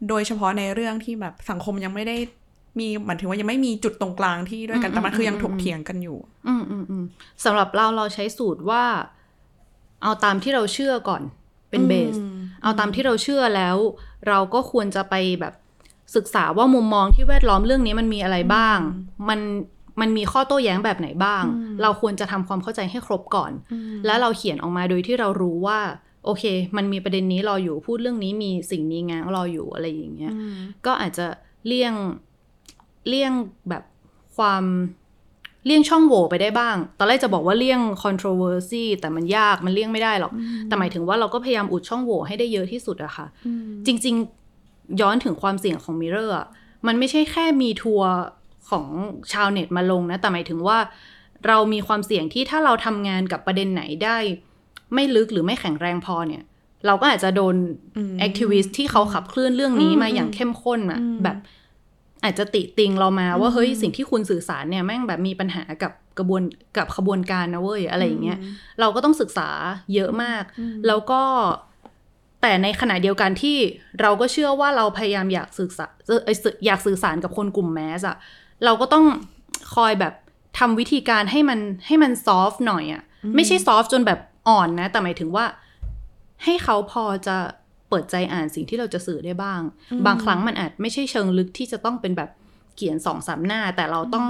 [0.08, 2.16] โดยเฉพาะในเรื่องที่แบบสังคมยังไม่ได้
[2.78, 7.04] มีหมายถึงว่ายังไม่มีจุดตรงกลางที่ด้วยกันแต่มันคือยังถกเถียงกันอยู่ อืมอืมอืม
[7.44, 8.84] สำหรับเราเราใช้สูตรว่า
[10.02, 11.22] เอาตามที่เราเชื่อก่อน
[11.70, 12.14] เป็นเบส
[12.62, 13.76] เอาตามที่เราเชื่อแล้ว
[14.28, 15.54] เราก็ควรจะไปแบบ
[16.16, 18.78] ศึกษาว่ามุมมองที่แวดล้อมเรื่องนี้มันมีอะไรบ้าง
[19.28, 19.40] มัน
[20.00, 21.44] มันมีข้อโต้แย้งแบบไหนบ้าง
[21.82, 23.52] เราควรจะทำความเข้าใจให้ครบก่อน
[24.06, 25.80] แล้วเราเขียนออกมาโดยที่เรารู้ว่า
[26.24, 26.44] โอเค
[26.76, 30.32] มันมีประเด็นนี้รออยู่พูดเรื่องนี้มีสิ่งนี้ง้างรออยู่อะไรอย่างเงี้ย
[30.86, 31.26] ก็อาจจะ
[31.66, 31.94] เลี่ยง
[33.08, 33.32] เลี่ยง
[33.68, 33.82] แบบ
[34.36, 34.64] ความ
[35.66, 40.32] เลี่ยงช่องโหว่ไปได้บ้าง ตอนแรกจะบอกว่าเลี่ยง controversy แต่มันยาก มันเลี่ยงไม่ได้หรอก
[40.66, 43.26] แต่หมายถึงว่าเราก็พยายามอุดช่องโหว่ให้ได้เยอะที่สุดอะค่ะ
[43.86, 44.14] จริง
[44.56, 46.46] ๆ ย้อนถึงความเสี่ยงของ Mirror อะ
[46.86, 48.10] มันไม่ใช่แค่มีทัวร์
[48.70, 48.86] ของ
[49.32, 50.78] ชาวเน็ตมาลงนะ แต่หมายถึงว่า
[51.46, 54.16] เรามีความเสี่ยงที่ถ้าเราทำงานกับประเด็นไหนได้
[54.94, 56.42] ไม่ลึกหรือไม่แข็งแรงพอเนี่ย
[56.86, 57.54] เราก็อาจจะโดน
[58.18, 61.36] activist ที่เขาขับเคลื่อนเรื่องนี้มาอย่างเข้มข้นอะแบบ
[62.24, 66.42] อาจจะติติงเรามาว่าเฮ้ยสิ่งที่คุณสื่อสารเนี่ยแม่งแบบมีปัญหากับกระบวน
[66.76, 68.38] กับขบวนการนะเว้ยอะไรอย่างเงี้ย
[68.80, 69.48] เราก็ต้องศึกษา
[69.94, 70.42] เยอะมาก
[70.86, 71.20] แล้วก็
[72.42, 73.56] แต่ในขณะเดียวกันที่
[74.00, 78.16] เราก็เชื่อว่าเราพยายามอยากสื่อสารเอ่อเอ่อสื่ออยากสื่อสารกับคนกลุ่มแมสอะ
[78.64, 79.04] เราก็ต้อง
[79.74, 80.14] คอยแบบ
[80.58, 83.02] ทำวิธีการให้มันให้มันซอฟหน่อยอะ
[83.34, 85.44] ไม่ใช่ซอฟจนแบบอ่อนนะ แต่หมายถึงว่า
[86.44, 87.36] ให้เขาพอจะ
[87.92, 89.60] เปิดใจอ่านสิ่งที่เราจะสื่อได้บ้าง
[90.06, 92.30] บางครั้งมันอาจไม่ใช่เชิงลึกที่จะต้องเป็นแบบ
[92.76, 94.26] เขียนสองสามหน้า แต่เราต้อง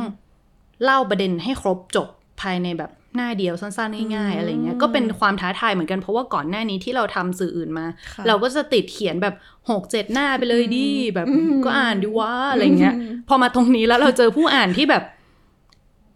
[0.84, 2.08] เล่าประเด็นให้ครบจบ
[2.40, 9.34] ภายในแบบหน้าเดียวสั้นๆง่ายๆอะไรเงี้ยก็เป็นความท้าทายเหมือนกันเพราะว่าก่อนหน้านี้ที่เราทำสื่ออื่นมาค่ะเราก็จะติดเขียนแบบ
[9.70, 11.26] หกเจ็ดหน้าไปเลยดิแบบ
[11.64, 12.94] ก็อ่านดิว่าอะไรเงี้ย
[13.28, 15.02] พอมาตรงนี้แล้วเราเจอผู้อ่านที่แบบ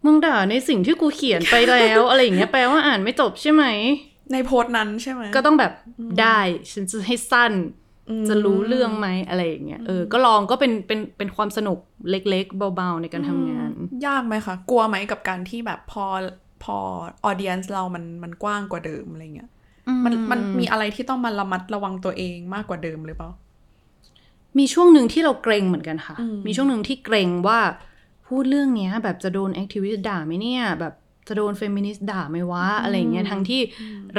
[0.05, 3.65] มึงด่าในสิ่งที่กูเขียนไปแล้ว อะไรอย่างเงี้ยแปลว่าอ่านไม่จบใช่ไหม
[4.33, 5.73] ในโพสต์นั้นใช่ไหมก็ต้องแบบ
[6.21, 6.39] ได้
[6.71, 7.53] ฉันจะให้สั้น
[8.29, 13.71] จะรู้เรื่องไหมอะไรอย่างเงี้ยเออก็ลองก็เป็นเป็นเป็นความสนุกเล็กๆ เบาๆ ในการทำงาน
[14.05, 16.05] ยากไหมคะ กลัวไหมกับการที่แบบพอ
[16.63, 16.77] พอ
[17.25, 19.49] audience เรามันมันกว้างกว่าเดิมอะไรเงี้ย
[20.05, 23.29] มันมันมีอะไรที่ต้องมาระมัดระวังตัวเองมากกว่าเดิมหรือเปล่า
[24.57, 27.59] มีช่วงหนึ่งที่เราเกร็งเหมือนกันค่ะ มีช่วงหนึ่งที่เกร็งว่า
[28.27, 30.93] พูดเรื่องเนี้ย แบบจะโดน activist ด่าไหมเนี่ย แบบ
[31.27, 33.61] จะโดนเฟมินิสต์ด่าไหมวะอะไรอย่างเงี้ยทั้งที่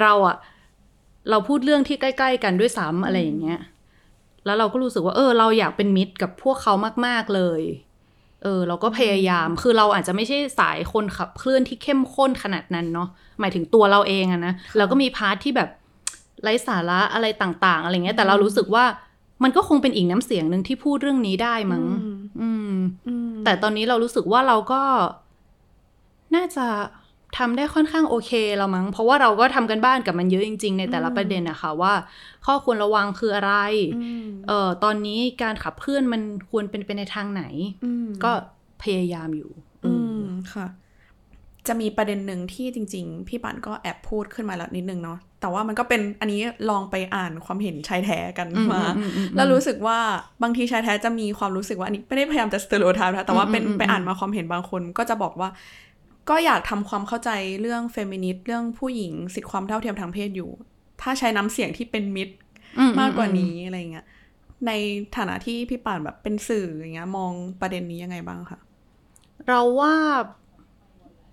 [0.01, 0.37] เราอะ
[1.31, 3.61] เราพูดเรื่องที่ใกล้ๆกันด้วยซ้ำอะไรอย่างเงี้ย
[4.45, 6.73] แล้วเราก็รู้สึกว่า เออ เราอยากเป็นมิตรกับพวกเขา
[7.07, 7.63] มาก ๆเลย
[8.43, 13.09] เออ เราก็พยายาม คือเราอาจจะไม่ใช่สายคนขับเคลื่อนที่เข้มข้นขนาดนั้นเนาะ
[13.41, 15.69] หมายถึงตัวเราเองอะนะ เราก็มีพาร์ทที่แบบ
[16.43, 18.85] ไร้สาระอะไรต่างๆ อะไรเงี้ย แต่เรารู้สึกว่า
[19.43, 21.85] มันก็คงเป็นอีกน้ำเสียงหนึ่งที่พูดเรื่องนี้ได้มั้ง
[22.41, 22.75] อืม
[23.45, 24.83] แต่ตอนนี้เรารู้สึกว่าเราก็
[26.35, 26.67] น่าจะ
[27.37, 31.93] ทำได้ค่อนข้างโอเคแล้วมั้ง เพราะว่าเราก็ทำกันบ้านกับมันเยอะจริง ๆ ในแต่ละประเด็นอะค่ะว่า
[32.47, 33.53] ข้อควรระวังคืออะไร
[34.49, 37.43] เอ่อตอนนี้การขับเคลื่อนมันควรเป็นไปในทางไหน
[38.25, 38.33] ก็
[38.83, 39.51] พยายามอยู่
[39.85, 40.23] อืม
[40.55, 40.67] ค่ะ
[41.69, 49.99] จะมีประเด็นหนึ่งที่จริง ๆ พี่ปันก็แอบพูดขึ้นมาแล้วนิดนึงเนาะแต่ว่ามันก็เป็นอันนี้ลองไปอ่านความเห็นชายแท้กันมาอืมอืมอืมแล้วรู้สึกว่า
[50.43, 55.49] บางทีชายแท้จะมีความรู้สึกว่าอันนี้ไม่ได้พยายามจะสเตอริโอไทป์นะแต่ว่าเป็นอืมอืมไปอ่านมาความเห็นบางคนก็จะบอกว่า
[56.31, 60.51] ก็อยากทำความเข้าใจเรื่องเฟมินิสต์เรื่องผู้หญิงสิทธิความเท่าเทียมทางเพศอยู่
[61.01, 62.35] ถ้าใช้น้ำเสียงที่เป็นมิตร
[62.79, 64.07] อืมากกว่านี้อะไรเงี้ย
[64.67, 64.71] ใน
[65.17, 68.59] ฐานะที่พี่ป่านแบบเป็นสื่ออย่างเงี้ย มองประเด็นนี้ยังไงบ้างคะ
[69.49, 69.95] เราว่า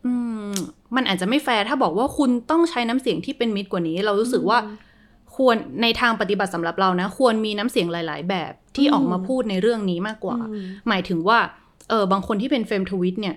[0.05, 0.13] อื
[0.49, 0.53] ม
[0.95, 4.59] มันอาจจะไม่แฟร์ถ้าบอกว่าคุณต้องใช้น้ำเสียงที่เป็นมิตรกว่านี้ เรารู้สึกว่า
[5.35, 10.37] ควรในทางปฏิบัติสำหรับเรานะ ควรมีน้ำเสียงหลาย ๆ แบบที่ออกมาพูดในเรื่องนี้มากกว่า
[10.87, 11.39] หมายถึงว่า
[11.89, 13.35] เออบางคนที่เป็นเฟมทวิตเนี่ย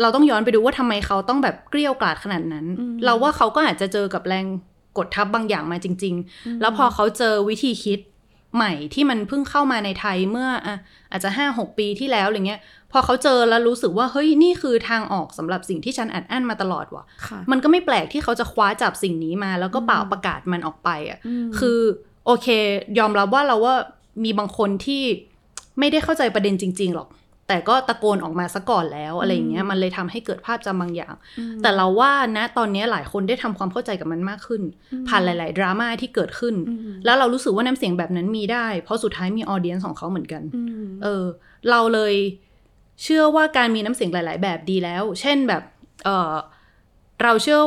[0.00, 2.66] เราต้องย้อนไปดูว่าทำไมเขาต้องแบบเกลี้ยวกล่อดขนาดนั้น
[3.04, 4.46] เราว่าเขาก็อาจจะเจอกับแรง
[4.98, 8.00] กดทับบางอย่างมาจริง ๆ แล้วพอเขาเจอวิธีคิด
[8.56, 10.76] ใหม่ที่มันเพิ่งเข้ามาในไทยเมื่ออะ
[11.10, 12.60] อาจจะห้าหกปีที่แล้วอะไรเงี้ย
[12.92, 21.18] พอเขาเจอแล้วรู้สึกว่าเฮ้ยนี่คือทางออกสำหรับสิ่งที่ฉันอัดอั้นมาตลอดว่ะค่ะ มันก็ไม่แปลกที่เขาจะคว้าจับสิ่งนี้มา แล้วก็เป่าประกาศมันออกไปอะ
[21.58, 21.78] คือ
[22.26, 22.46] โอเค
[22.98, 23.74] ยอมรับว่าเราว่า
[24.24, 25.02] มีบางคนที่
[25.78, 27.08] ไม่ได้เข้าใจประเด็นจริง ๆ หรอก
[27.48, 31.14] แต่ก็ตะโกนออกมาซะก่อนแล้วอะไรอย่างเงี้ยมันเลยทำให้เกิดภาพจำบางอย่าง
[31.62, 34.62] แต่เราว่านะตอนนี้หลายคนได้ทำความเข้าใจกับมันมากขึ้น
[35.08, 36.54] ผ่านหลาย ๆ ดราม่าที่เกิดขึ้น
[37.04, 40.42] แล้วเรารู้สึกว่าน้ำเสียงแบบนั้นมีได้ เพราะสุดท้ายมีออเดียนของเขาเหมือนกัน
[41.02, 41.24] เออ
[41.70, 42.14] เราเลย
[43.02, 45.62] เชื่อว่าการมีน้ำเสียงหลาย ๆ แบบดีแล้ว เช่นแบบ
[46.04, 46.34] เออ
[47.22, 47.60] เราเชื่อ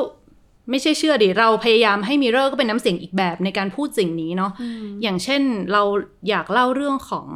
[0.69, 4.51] ไม่ใช่เชื่อดิเราพยายามให้ Mirror ก็เป็นน้ำเสียงอีกแบบในการพูดสิ่งนี้เนาะ
[5.01, 5.41] อย่างเช่น
[5.73, 5.83] เรา
[6.29, 7.27] อยากเล่าเรื่องของ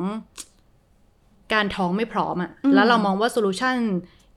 [1.53, 3.77] การท้องไม่พร้อมอะแล้วเรามองว่า solution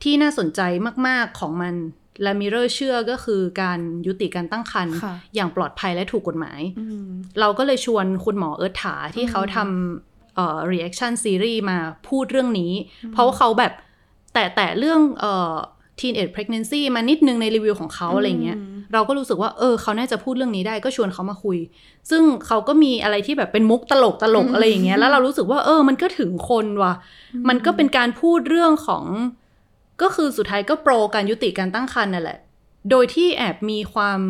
[0.03, 0.61] ที่น่าสนใจ
[1.07, 1.75] มาก ๆของมัน
[2.23, 6.61] และ Mirror เชื่อก็คือการยุติการตั้งครรภ์ค่ะอย่างปลอดภัยและถูกกฎหมาย
[7.40, 12.73] เราก็เลยชวนคุณหมอเอิร์ธถาที่เขาทำเอ่อ reaction series มาพูดเรื่องนี้
[13.12, 13.73] เพราะว่าเขาแบบ
[14.35, 15.55] แต่แต่เรื่องเอ่อ
[16.01, 18.59] teenage pregnancy มานิดนึงในรีวิวของเขาอะไรเงี้ย
[18.93, 21.59] เราก็รู้สึกว่าเออเขาน่าจะพูดเรื่องนี้ได้ก็ชวนเขามาคุย
[22.11, 26.95] ซึ่งเขาก็มีอะไรที่แบบเป็นมุกตลกตลกอะไรอย่างเงี้ยแล้วเรารู้สึกว่าเออ มันก็ถึงคนว่ะ
[27.49, 29.05] มันก็เป็นการพูดเรื่องของ
[30.03, 32.39] ก็คือสุดท้ายก็โปรการยุติการตั้งครรภ์นั่นแหละ
[32.91, 34.21] โดยที่แอบมีความ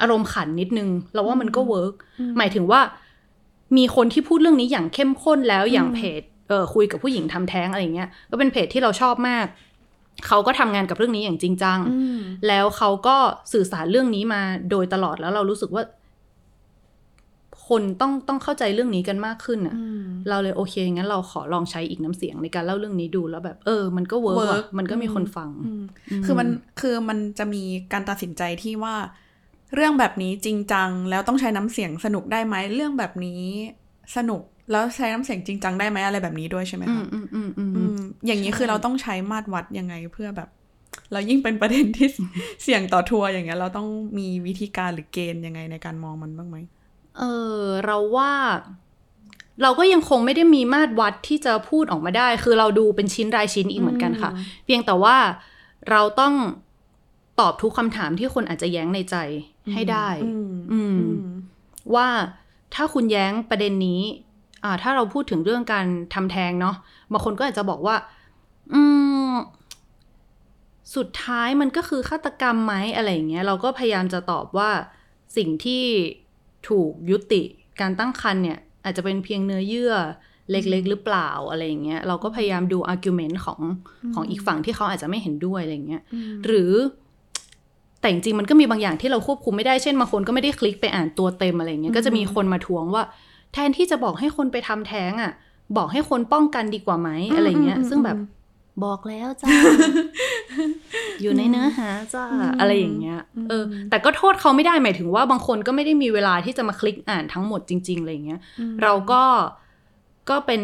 [0.00, 1.94] อารมณ์ขันนิดนึง เราว่ามันก็เวิร์ก
[2.38, 2.80] หมายถึงว่า
[3.76, 9.46] มีคนที่พูดเรื่องนี้อย่างเข้มข้นแล้วอย่างเพจเออคุยกับผู้หญิงทำแท้งอะไรเงี้ยก็เป็นเพจที่เราชอบมาก
[10.26, 11.78] เขาก็ทำงานกับเรื่องนี้อย่างจริงจัง
[12.48, 13.16] แล้วเขาก็
[13.52, 15.84] สื่อสารเรื่องนี้มาโดยตลอดแล้วเรารู้สึกว่า
[17.68, 19.76] คนต้องต้องเข้าใจเรื่องนี้กันมากขึ้นอะ
[20.28, 25.82] เราเลยโอเคงั้นเราขอลองใช้อีกน้ำเสียงในการเล่าเรื่องนี้ดูแล้วแบบ เออ มันก็เวิร์ก work ว่ะมันก็มีคนฟังอืม
[26.24, 26.48] คือมัน
[26.80, 28.94] คือมันจะมีการตัดสินใจที่ว่า
[29.74, 33.42] เรื่องแบบนี้จริงจัง แล้วต้องใช้น้ำเสียงสนุกได้ไหมเรื่องแบบนี้
[34.16, 40.48] สนุก แล้วใช้น้ำเสียงจริงจังได้ไหมอะไรแบบนี้ด้วยใช่ไหมอืคะมอืมอืมอืมอืมอย่างนี้คือเราต้องใช้มาตรวัดยังไงเพื่อแบบ
[41.12, 42.08] เรายิ่งเป็นประเด็นที่
[42.62, 46.56] เสี่ยงต่อทัวร์อย่างเงี้ย เราต้องมีวิธีการหรือเกณฑ์ยังไงในการมองมันบ้างไหม
[47.18, 47.22] เอ
[47.60, 48.32] อเราว่า
[49.62, 54.30] เราก็ยังคงไม่ได้มีมาตรวัดที่จะพูดออกมาได้ คือเราดูเป็นชิ้นรายชิ้นอีกเหมือนกันค่ะ
[54.64, 55.16] เพียงแต่ว่า
[55.90, 56.34] เราต้อง
[57.40, 59.16] ตอบทุกคำถามที่คนอาจจะแย้งในใจ
[59.72, 61.34] ให้ได้อืมอืมอืม
[61.94, 62.08] ว่า
[62.74, 64.25] ถ้าคุณแย้งประเด็นนี้อ่า
[64.82, 66.76] ถ้าเราพูดถึงเรื่องการทำแท้งเนาะ
[67.12, 67.96] บางคนก็อาจจะบอกว่า
[68.72, 68.82] อื
[69.32, 69.34] ม
[70.96, 74.70] สุดท้ายมันก็คือฆาตกรรมไหมอะไรอย่างเงี้ยเราก็พยายามจะตอบว่า
[75.36, 75.84] สิ่งที่
[76.68, 77.42] ถูกยุติ
[77.80, 79.94] การตั้งครรภ์เนี่ยอาจจะเป็นเพียงเนื้อเยื่อ
[80.50, 83.60] เล็กๆ หรือเปล่าอะไรอย่างเงี้ยเราก็พยายามดู argument ของ
[84.14, 86.02] ของอีกฝั่งที่เขาอาจจะไม่เห็นด้วยอะไรอย่างเงี้ย
[86.46, 86.72] หรือ
[88.00, 93.02] แต่จริงๆมันก็มีบางอย่างที่เราควบคุมไม่ได้เช่นบางคนก็ไม่ได้คลิกไปอ่านตัวเต็มอะไรอย่างเงี้ยก็จะมีคนมาทวงว่า
[93.56, 95.32] แทนที่จะบอกให้คนไปทำแท้งอะ
[95.76, 98.18] บอกให้คนป้องกันดีกว่าไหมอะไรอย่างเงี้ย ซึ่งแบบ
[98.84, 99.48] บอกแล้วจ้า
[101.22, 102.24] อยู่ในเนื้อหาจ้า
[102.60, 108.40] อะไรอย่างเงี้ย เออ แต่ก็โทษเขาไม่ได้หมายถึงว่าบางคนก็ไม่ได้มีเวลาที่จะมาคลิกอ่านทั้งหมดจริง ๆ อะไรอย่างเงี้ย
[108.82, 109.22] เราก็
[110.30, 110.62] ก็เป็น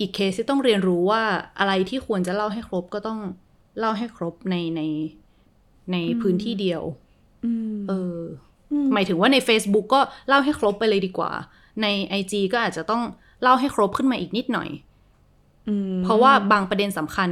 [0.00, 1.22] อีกเคสที่ต้องเรียนรู้ว่า
[1.58, 3.18] อะไรที่ควรจะเล่าให้ครบก็ต้อง
[3.78, 4.82] เล่าให้ครบในใน
[5.92, 6.82] ในพื้นที่เดียว
[7.44, 8.18] อืมเออ
[8.72, 11.32] อ หมายถึงว่าใน Facebook ก็เล่าให้ครบไปเลยดีกว่า
[11.82, 11.86] ใน
[12.20, 13.02] IG ก็อาจจะต้อง
[13.42, 14.68] เล่าให้ครบขึ้นมาอีกนิดหน่อย
[15.68, 17.30] อืมเพราะว่าบางประเด็นสำคัญ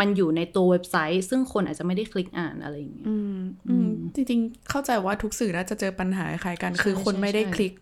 [0.00, 7.74] มันอยู่ในตัวเว็บไซต์ ซึ่งคนอาจจะไม่ได้คลิกอ่านอะไรอย่างเงี้ยอืมอืมจริงๆ เข้าใจว่าทุกสื่อน่าจะเจอปัญหาคล้ายกันใช่คือคนใช่ไม่ได้ใช่คลิก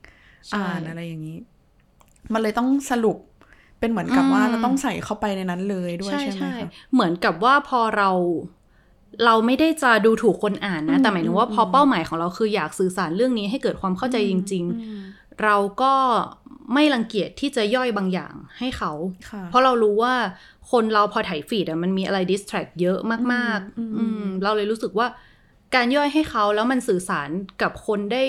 [0.48, 1.38] ใช่อ่านอะไรอย่างนี้
[2.32, 3.18] มันเลยต้องสรุป
[3.80, 8.10] เป็นเหมือนกับว่าอืมเราต้องใส่เข้าไปในนั้นเลยด้วยใช่ใช่ไหมใช่คะเหมือนกับว่าพอเรา
[9.24, 14.64] เราไม่ได้จะดูถูกคนอ่านนะ แต่หมายถึงว่าพอเป้าหมายของเราคืออยากสื่อสารเรื่องนี้ให้เกิดความเข้าใจจริง
[14.96, 15.94] ๆ เราก็
[16.74, 18.92] ไม่รังเกียจที่จะย่อยบางอย่างให้เขา
[19.30, 20.14] ค่ะเพราะเรารู้ว่า
[20.70, 22.98] คนเราพอถ่ายฟีดอะมันมีอะไรดิสแทรกเยอะ
[23.32, 25.06] มากอืมๆอืมเราเลยรู้สึกว่า
[25.74, 27.30] การย่อยให้เขาแล้วมันสื่อสาร
[27.62, 28.22] กับคนได้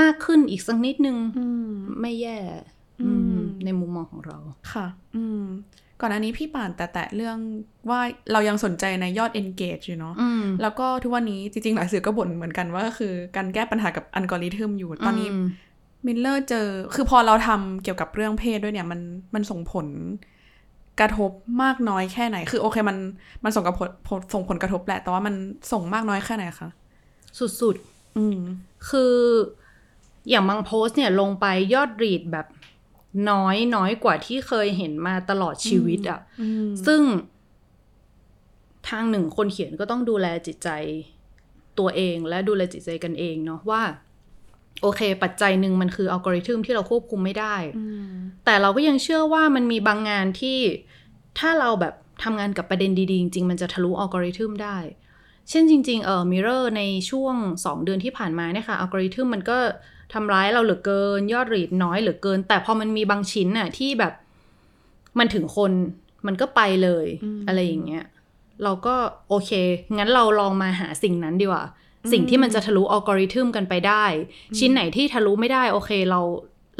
[0.00, 2.38] มากขึ้นอีกสักนิดนึงอืมไม่แย่
[3.02, 4.38] อืมอืมในมุมมองของเรา
[4.72, 5.44] ค่ะ อืม
[6.00, 7.36] ก่อนอันนี้พี่ป่านแต่แต่เรื่อง
[7.90, 8.00] ว่า
[8.32, 15.28] เรายังสนใจในยอด engage อยู่เนาะอืมแล้วก็ทุกวันนี้จริงๆ หลายสื่อก็บ่นเหมือนกันว่าคือการแก้ปัญหากับอัลกอริทึมอยู่ ตอนนี้
[16.06, 19.00] Mirror เจอ คือพอเราทำเกี่ยวกับเรื่องเพศด้วยเนี่ยมัน
[19.34, 19.86] มันส่งผล
[21.00, 21.30] กระทบ
[21.62, 22.96] มากน้อยแค่ไหน คือโอเคมัน
[23.44, 25.34] มันส่งกับผลผลส่งผลกระทบแหละ แต่ว่ามัน
[25.72, 26.68] ส่งมากน้อยแค่ไหนคะ
[27.38, 27.76] สุด
[28.18, 29.14] อืมๆคือ
[30.28, 32.46] อย่างบางโพสต์เนี่ยลงไปยอดรีดแบบ
[33.30, 37.00] น้อยน้อยกว่าที่เคยเห็นมาตลอดชีวิตอะอืมซึ่ง
[38.88, 40.68] ทางหนึ่งคนเขียนก็ต้องดูแลจิตใจ
[41.78, 43.82] ตัวเองและดูแลจิตใจกันเองเนาะว่า
[44.82, 48.10] โอเค ปัจจัยหนึ่งมันคืออัลกอริทึมที่เราควบคุมไม่ได้อืม
[48.44, 50.58] แต่เราก็ยังเชื่อว่ามันมีบางงานที่
[51.38, 54.78] ถ้าเราแบบทำงานกับประเด็นดี ๆ จริง ๆ มันจะทะลุอัลกอริทึมได้
[55.50, 59.58] เช่นจริง ๆ เออมิเรอร์ในช่วง 2 เดือนที่ผ่านมาเนี่ยค่ะอัลกอริทึมมันก็
[60.14, 64.12] ทำร้ายเราเหลือเกิน ยอดรีดน้อยเหลือเกิน แต่พอมันมีบางชิ้นน่ะที่แบบ
[65.18, 65.72] มันถึงคน
[66.26, 67.06] มันก็ไปเลย
[67.48, 68.04] อะไรอย่างเงี้ย
[68.64, 68.94] เราก็
[69.28, 69.50] โอเค
[69.96, 71.64] งั้นเราลองมาหาสิ่งนั้นดีกว่า
[72.12, 74.04] สิ่งที่มันจะทะลุอัลกอริทึมกันไปได้
[74.58, 76.20] ชิ้นไหนที่ทะลุไม่ได้โอเคเรา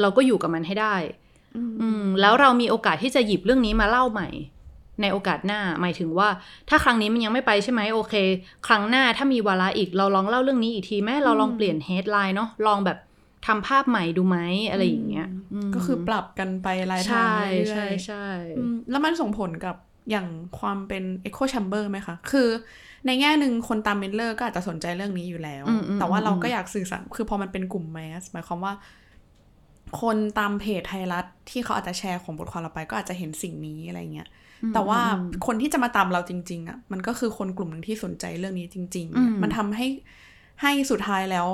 [0.01, 0.95] เราก็อยู่กับมันให้ได้
[1.81, 4.29] อืมแล้วเรามีโอกาสที่จะหยิบเรื่องนี้มาเล่าใหม่
[5.01, 6.29] ในโอกาสหน้าหมายถึงว่า
[6.69, 8.15] ถ้าครั้งนี้มันยังไม่ไปใช่ไหมโอเค
[8.67, 12.97] ครั้งหน้าถ้ามีวาระอีกเราลองเล่าเรื่องนี้อีกทีแม่เราลองเปลี่ยน headline เนาะลองแบบ
[13.47, 14.37] ทำภาพใหม่ดูไหม
[14.69, 15.27] อะไรอย่างเงี้ย
[15.67, 19.75] มก็คือปรับกันไปรายทางใช่เรื่อยๆใช่ใช่อืมแล้วมันส่งผลกับ
[20.11, 20.27] อย่าง
[20.59, 22.49] ความเป็น Echo Chamber ไหมคะ คือ
[23.05, 28.73] ในแง่หนึ่งคนตาม Mirror ก็อาจจะสนใจเรื่องนี้อยู่แล้วอืมอืมแต่ว่าเราอืมก็อยากสื่อสารคือพอมันเป็นกลุ่ม mass หมายความว่า
[30.01, 34.27] คนตามเพจไทยรัฐที่เขาอาจจะแชร์ของบทความเราไป ก็อาจจะเห็นสิ่งนี้อะไรเงี้ย
[34.73, 34.99] แต่ว่า
[35.45, 39.87] คนที่จะมาตามเราจริง ๆอะมันก็คือคนกลุ่มหนึ่งที่สนใจเรื่องนี้จริงอืมๆมันทำให้
[40.61, 41.47] ให้สุดท้ายแล้ว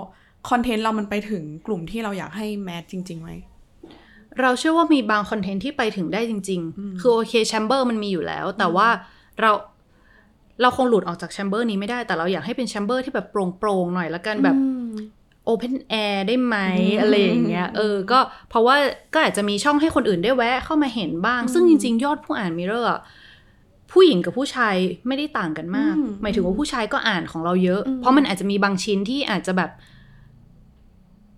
[0.50, 3.32] คอนเทนต์เรามันไปถึงกลุ่มที่เราอยากให้ mass จริงๆไหม
[4.42, 8.88] เราเชื่อว่ามีบางคอนเทนต์ที่ไปถึงได้จริง ๆ คือโอเค chamber มันมีอยู่แล้ว แต่ว่า
[9.42, 9.52] เรา
[10.62, 14.58] เราคงหลุดออกจาก chamber นี้ไม่ได้ แต่เราอยากให้เป็น chamber ที่แบบโปร่งๆหน่อยละกันแบบ
[15.46, 18.76] open air ได้ไหมอืมอะไรอย่างเงี้ยเออ ก็เพราะว่า
[19.14, 22.90] ก็อาจจะมีช่องให้คนอื่นได้แวะเข้ามาเห็นบ้าง ซึ่งจริง ๆ ยอดผู้อ่าน Mirror
[23.92, 24.76] ผู้หญิงกับผู้ชาย
[25.08, 29.72] ไม่ได้ต่างกันมากอืมหมายถึงว่าผู้ชายก็อ่านของเราเยอะอืมเพราะมันอาจจะมีบางชิ้นที่อาจจะแบบ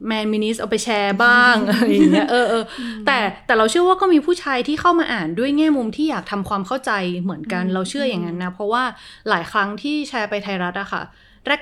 [0.08, 2.64] meninist เอาไปแชร์บ้างอะไรอย่างเงี้ยเออเออ
[3.06, 8.84] แต่แต่เราเชื่อว่าก็มีผู้ชายที่เข้ามาอ่านด้วยแง่มุมที่อยากทำความเข้าใจเหมือนกันเราเชื่ออย่างนั้นนะ เพราะว่า
[9.30, 11.02] หลายครั้งที่แชร์ไปไทยรัฐอะค่ะ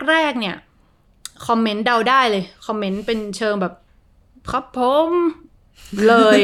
[0.10, 0.56] แรก ๆ เนี่ย
[1.48, 3.74] คอมเมนต์เดาได้เลย คอมเมนต์เป็นเชิงแบบ
[4.52, 5.12] ครับผม
[6.08, 6.40] เลย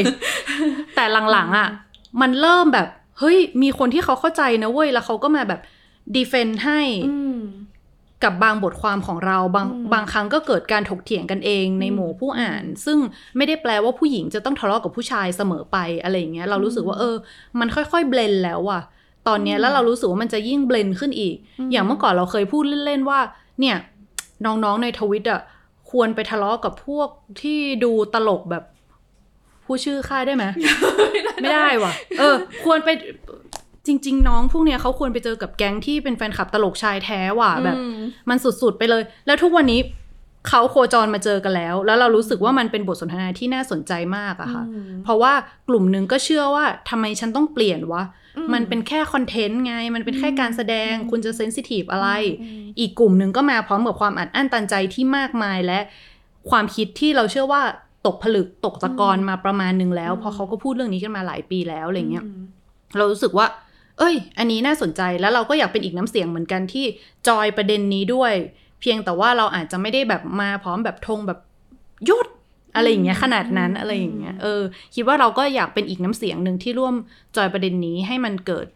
[0.94, 1.68] แต่หลัง ๆอะ
[2.20, 2.86] มันเริ่มแบบ
[3.18, 5.60] เฮ้ย มีคนที่เขาเข้าใจนะเว้ยแล้วเขาก็มาแบบ
[6.16, 6.80] ดีเฟนต์ให้
[8.24, 12.98] กับบางบทความของเราบางอืมบางครั้งก็เกิดการถกเถียงกันเองในหมู่ผู้อ่าน ซึ่ง
[13.36, 17.16] ไม่ได้แปลว่าผู้หญิงจะต้องทะเลาะกับผู้ชายเสมอไปอะไรอย่างเงี้ยเรารู้สึกว่าเออ
[17.60, 18.82] มันค่อยๆเบลนแล้วอะ
[19.28, 21.36] ตอนเนี้ยแล้วเรารู้สึกว่ามันจะยิ่งเบลนขึ้นอีก
[21.72, 23.20] อย่างเมื่อก่อนเราเคยพูดเล่นๆว่า
[23.60, 23.76] เนี่ย
[24.44, 25.40] น้องๆในทวิตอะ
[25.90, 27.08] ควรไปทะเลาะกับพวก
[27.42, 28.64] ที่ดูตลกแบบ
[29.64, 30.44] ผู้ชื่อค่ายได้ไหม
[31.42, 32.88] ไม่ได้ว่ะ เออ ควรไป
[33.86, 37.76] จริง ๆ น้องพวกเนี้ยเขาควรไปเจอกับแก๊งที่เป็นแฟนคลับตลกชายแท้ว่ะแบบ
[38.28, 39.80] มันสุดๆไปเลย แล้วทุกวันนี้
[40.48, 44.64] เขาโคจรมาเจอกันแล้ว แล้วเรารู้สึกว่ามันเป็นบทสนทนาที่น่าสนใจมากอะค่ะ
[45.04, 45.32] เพราะว่า
[45.68, 48.02] กลุ่มหนึ่งก็เชื่อว่าทำไมฉันต้องเปลี่ยนวะ
[48.54, 52.08] มันเป็นแค่คอนเทนต์ไง มันเป็นแค่การแสดง คุณจะเซนซิทีฟอะไร
[52.80, 55.78] อีกกลุ่มหนึ่งก็มาพร้อมกับความอัดอั้นตันใจที่มากมายและ
[56.50, 57.62] ความคิดที่เราเชื่อว่า
[58.06, 62.24] ตกผลึกตกตะกอนมาประมาณหนึ่งแล้วเพราะเขาก็พูดเรื่องนี้กันมาหลายปีแล้วอะไรเงี้ย
[62.96, 63.46] เรารู้สึกว่า
[64.00, 66.84] เอ้ย อันนี้น่าสนใจแล้วเราก็อยากเป็นอีกน้ำเสียงเหมือนกันที่
[67.28, 68.34] จอยประเด็นนี้ด้วย
[68.80, 71.38] เพียงแต่ว่าเราอาจจะไม่ได้แบบมาพร้อมแบบธงแบบ
[72.06, 72.28] หยุด
[72.74, 74.62] อะไรอย่างเงี้ยขนาดนั้นอะไรอย่างเงี้ยเออ
[74.94, 76.94] คิดว่าเราก็อยากเป็นอีกน้ำเสียงหนึ่งที่ร่วม
[77.36, 78.68] จอยประเด็นนี้ให้มันเกิด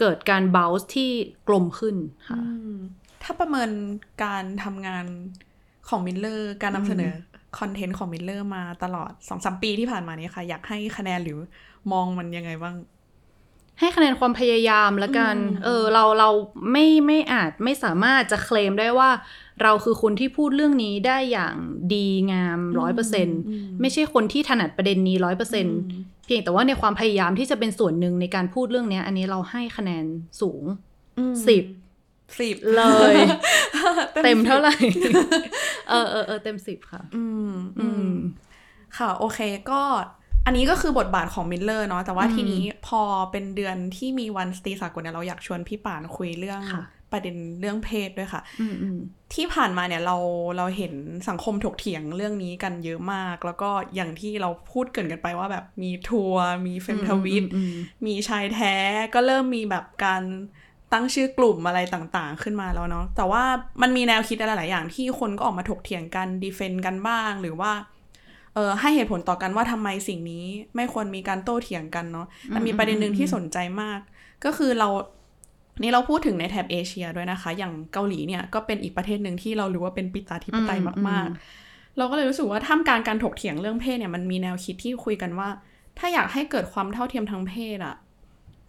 [0.00, 1.10] เกิดการ blend ที่
[1.48, 1.96] กลมขึ้น
[2.28, 2.38] ค่ะ
[3.22, 3.70] ถ้าประเมิน
[4.24, 5.06] การทำงาน
[5.88, 7.12] ของ Mirror การนำเสนอ
[7.58, 11.38] คอนเทนต์ของ Mirror มาตลอดสองสามปีที่ผ่านมานี้ค่ะ อยากให้คะแนนหรือ
[11.92, 12.74] มองมันยังไงบ้าง
[13.80, 16.30] ให้คะแนนความพยายามละกัน เออเราเรา
[16.72, 19.10] ไม่ไม่อาจไม่สามารถจะเคลมได้ว่า
[19.62, 21.54] เราคือคนที่พูดเรื่องนี้ได้อย่าง
[21.94, 23.28] ดีงามร้อยเปอร์เซ็น
[23.80, 25.66] ไม่ใช่คนที่ถนัดประเด็นนี้ร้อยเปอร์เซ็น
[26.26, 30.04] เพียงแต่ว่าในความพยายามที่จะเป็นส่วนหนึ่งในการพูดเรื่องเนี้ยอันนี้เราให้คะแนน
[30.40, 30.62] สูง
[31.48, 31.64] สิบ
[32.40, 33.14] สิบเลย
[34.24, 34.74] เต็มเท่าไหร่
[35.90, 38.12] เออเออเออเต็มสิบค่ะ อืมอืม
[38.96, 39.40] ค่ะ โอเค
[39.70, 39.82] ก็
[40.46, 48.98] อันนี้ก็คือบทบาทของมิลเลอร์เนาะแต่ว่าทีนี้พอเป็นเดือนที่มีวันสตรีสากลเนี่ยเราอยากชวนพี่ป่านคุยเรื่องค่ะประเด็นเรื่องเพศด้วยค่ะอืมอืม
[49.34, 50.16] ที่ผ่านมาเนี่ยเรา
[50.56, 50.94] เราเห็น
[51.28, 57.72] สังคมถกเถียงเรื่องนี้กันเยอะมาก แล้วก็อย่างที่เราพูดเกริ่นกันไปว่าแบบมีทัวร์มี femtwit อืมอืม
[58.06, 58.74] มีชายแท้
[59.14, 60.22] ก็เริ่มมีแบบการ
[60.92, 63.42] ตั้งชื่อกลุ่มอะไรต่างๆ ขึ้นมาแล้วเนาะแต่ว่า
[63.82, 67.99] มันมีแนวคิดอะไรหลายๆอย่างที่คนก็ออกมาถกเถียงกัน defend กันบ้าง หรือว่าเออ
[68.80, 70.44] ให้เหตุผลต่อกันว่าทำไมสิ่งนี้
[70.76, 74.00] ไม่ควรมีการโต้เถียงกันเนาะแต่มีประเด็นหนึ่งที่สนใจมาก
[74.44, 74.88] ก็คือเรา
[75.82, 85.48] นี่เราพูดถึงในแถบเอเชียด้วยนะคะ อย่างเกาหลีเนี่ยก็เป็นอีกประเทศหนึ่งที่เรารู้ว่าเป็นปิตาธิปไตยอืมมากอืมๆเราก็เลยรู้สึกว่าท่ามกลางการถกเถียงเรื่องเพศเนี่ยมันมีแนวคิดที่คุยกันว่า
[85.98, 87.96] ถ้าอยากให้เกิดความเท่าเทียมทางเพศอะ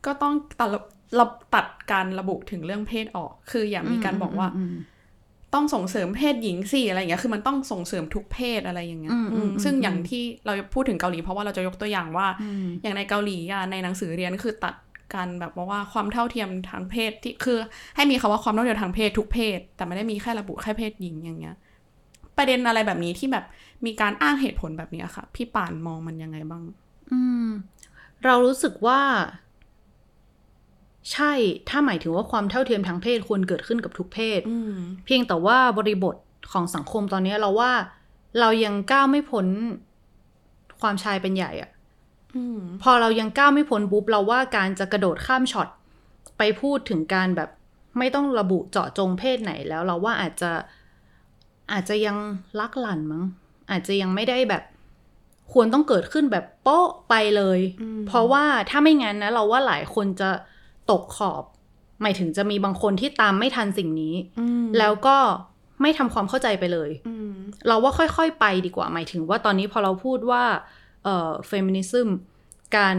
[0.05, 0.69] ก็ต้องตัด
[1.15, 4.73] เราตัดการระบุถึงเรื่องเพศออก คืออย่างมีการบอกว่าม
[5.53, 14.75] ต้องส่งเสริมเพศหญิงสิอะไรอย่างเงี้ย คือมันต้องส่งเสริมทุกเพศอะไรอย่างเงี้ยอืมอืมอืมซึ่งอืมอย่างที่เราพูดถึงเกาหลีเพราะว่าเราจะยกตัวอย่างว่าอืมอย่างในเกาหลีอะในหนังสือเรียนคือตัด
[15.13, 17.57] การแบบว่าความเท่าเทียมทางเพศที่คือ
[17.95, 21.55] ให้มีคำว่าความเท่าเทียมทางเพศทุกเพศ แต่ไม่ได้มีแค่ระบุแค่เพศหญิงอย่างเงี้ย
[22.37, 23.45] ประเด็นอะไรแบบนี้ที่แบบ
[23.85, 26.63] มีการอ้างเหตุผลแบบเนี้ยค่ะ พี่ป่านมองมันยังไงบ้าง
[27.11, 27.47] อืม
[28.25, 28.99] เรารู้สึกว่า
[31.13, 31.33] ใช่
[31.69, 36.15] ถ้าหมายถึงว่าความเท่าเทียมทางเพศควรเกิดขึ้นกับทุกเพศอืมเพียงแต่ว่าบริบท
[36.51, 37.71] ของสังคมตอนนี้เราว่า
[38.39, 39.47] เรายังก้าวไม่พ้น
[40.81, 41.69] ความชายเป็นใหญ่อะ
[42.35, 45.67] อืมพอเรายังก้าวไม่พ้นปุ๊บเราว่าการจะกระโดดข้ามช็อต
[46.37, 47.49] ไปพูดถึงการแบบ
[47.97, 50.51] ไม่ต้องระบุเจาะจงเพศไหนแล้ว เราว่าอาจจะ
[51.71, 52.17] อาจจะยัง
[52.59, 53.23] ลักหลั่นมั้ง
[53.71, 54.63] อาจจะยังไม่ได้แบบ
[55.53, 60.29] ควรต้องเกิดขึ้นแบบโป๊ะไปเลยอืมเพราะว่าถ้าไม่งั้นนะ เราว่าหลายคนจะ
[60.91, 61.43] ตกขอบ
[62.01, 65.17] หมายถึงจะมีบางคนที่ตามไม่ทันสิ่งนี้อืมแล้วก็
[65.81, 67.33] ไม่ทำความเข้าใจไปเลยอืม
[67.67, 70.43] เราว่าค่อยๆไปดีกว่า หมายถึงว่าตอนนี้พอเราพูดว่า
[71.03, 72.09] เอ่อ feminism
[72.77, 72.97] การ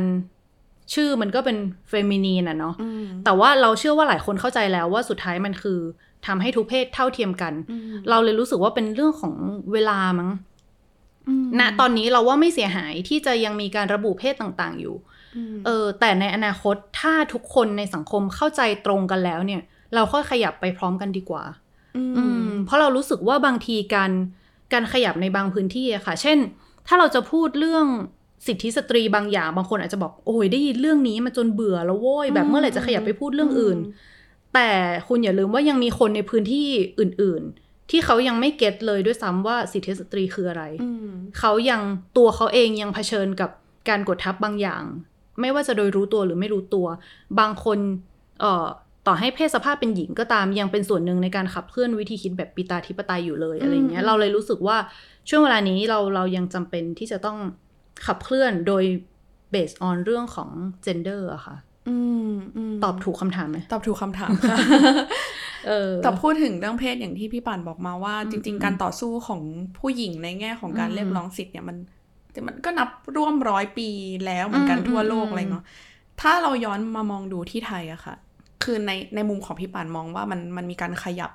[0.95, 1.57] ชื่อมันก็เป็น
[1.89, 5.79] feminine อะเนาะอืมแต่ว่าเราเชื่อว่าหลายคนเข้าใจแล้วว่าสุดท้ายมันคือ
[6.27, 9.35] ทำให้ทุกเพศเท่าเทียมกันอืมเราเลยรู้สึกว่าเป็นเรื่องของ
[9.73, 10.31] เวลามั้ง
[11.29, 15.05] อืมณตอนนี้เราว่าไม่เสียหายที่จะยังมีการระบุเพศต่างๆอยู่ม
[15.67, 19.61] เออ แต่ในอนาคตถ้าทุกคนในสังคมเข้าใจตรงกันแล้วเนี่ย
[19.95, 21.45] เราค่อยขยับไปพร้อมกันดีกว่า
[21.97, 24.13] อืม เพราะเรารู้สึกว่าบางทีการ
[24.73, 26.39] การขยับในบางพื้นที่อะค่ะ เช่น
[26.87, 27.87] ถ้าเราจะพูดเรื่อง
[28.47, 33.79] สิทธิสตรีบางอย่าง บางคนอาจจะบอกโอ้ยได้ยินเรื่องนี้มาจนเบื่อแล้วโว้ยแบบเมื่อไหร่จะขยับไปพูดเรื่องอื่น
[34.55, 34.71] แต่
[35.09, 36.67] คุณอย่าลืมว่ายังมีคนในพื้นที่
[37.01, 41.09] อื่น ๆ ที่เขายังไม่ get เลยด้วยซ้ำว่าสิทธิสตรีคืออะไรอืม
[41.39, 41.81] เขายัง
[42.17, 43.51] ตัวเขาเองยังเผชิญกับ
[43.89, 44.83] การกดทับบางอย่าง
[45.41, 46.87] ไม่ว่าจะโดยรู้ตัวหรือไม่รู้ตัว
[47.39, 47.79] บางคน
[48.41, 48.67] เอ่อ
[49.07, 54.77] ต่อให้เพศสภาพเป็นหญิงก็ตามยังเป็นส่วนหนึ่งในการขับเคลื่อนวิธีคิดแบบปิตาธิปไตยอยู่เลยอะไรเงี้ยเราเลยรู้สึกว่า
[55.29, 57.39] ช่วงเวลานี้เราเรายังจำเป็นที่จะต้อง
[58.07, 58.85] ขับเคลื่อนโดย
[59.55, 60.51] based on เรื่องของ
[60.87, 61.57] gender อะค่ะ
[61.89, 61.97] อื
[62.31, 62.33] ม
[62.71, 64.57] มตอบถูกคำถามไหมตอบถูกคำถามค่ะ
[65.67, 69.41] เออแต่พูดถึงเรื่องเพศอย่างที่พี่ป่านบอกมาว่าอืมจริงอืมๆการต่อสู้ของ
[69.79, 71.77] ผู้หญิงในแง่ของการอืมเรียกร้องสิทธิ์เนี่ยมัน
[72.33, 73.89] แต่มันก็นับร่วมร้อยปี
[74.27, 75.65] แล้วเหมือนกันอืมทั่วโลกอืมอะไรเนาะ
[76.21, 78.15] ถ้าเราย้อนมามองดูที่ไทยอะค่ะ
[78.65, 81.31] คือในในมุมของพี่ป่านมองว่ามันมันมีการขยับ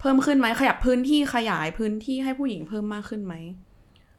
[0.00, 3.34] เพิ่มขึ้นไหมขยับพื้นที่ขยายพื้นที่ให้ผู้หญิงเพิ่มมากขึ้นไหม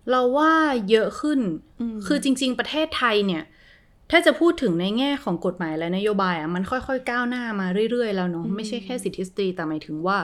[0.09, 0.51] เราว่า
[0.89, 1.39] เยอะขึ้น
[1.79, 3.43] อืมคือจริง ๆ ประเทศไทยเนี่ย
[4.11, 10.17] ถ้าจะพูดถึงในแง่ของกฎหมายและนโยบายอะ มันค่อยๆ ก้าวหน้ามาเรื่อยๆ แล้วเนาะอืมไม่ใช่แค่สิทธิสตรี แต่หมายถึงว่า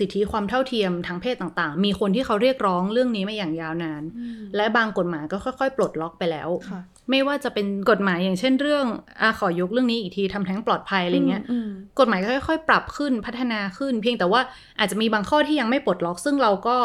[0.00, 6.80] สิทธิความเท่าเทียมทางเพศต่างๆ มีคนที่เขาเรียกร้องเรื่องนี้มาอย่างยาวนานอืมและบางกฎหมายก็ค่อยๆ ปลดล็อกไปแล้วค่ะ
[7.10, 8.86] ไม่ว่าจะเป็นกฎหมายอย่างเช่นเรื่อง
[9.20, 14.40] อะขอยกเรื่องนี้อีกทีทำแท้งปลอดภัยอะไรเงี้ยอืมกฎหมายก็ค่อยๆ ปรับขึ้นพัฒนาขึ้น เพียงแต่ว่า
[14.78, 16.76] อาจจะมีบางข้อที่ยังไม่ปลดล็อก ซึ่งเราก็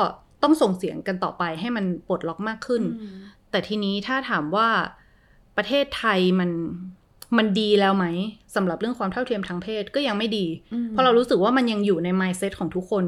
[0.44, 3.12] ต้องส่งเสียงกันต่อไปให้มันปลดล็อกมากขึ้นอืม
[3.52, 4.68] แต่ทีนี้ถ้าถามว่า
[5.58, 6.50] ประเทศไทยมัน
[7.38, 8.06] มันดีแล้วไหม
[8.56, 13.06] สำหรับเรื่องความเท่าเทียมทางเพศก็ยังไม่ดีอืมเพราะเรารู้สึกว่ามันยังอยู่ใน mindset ของทุกคน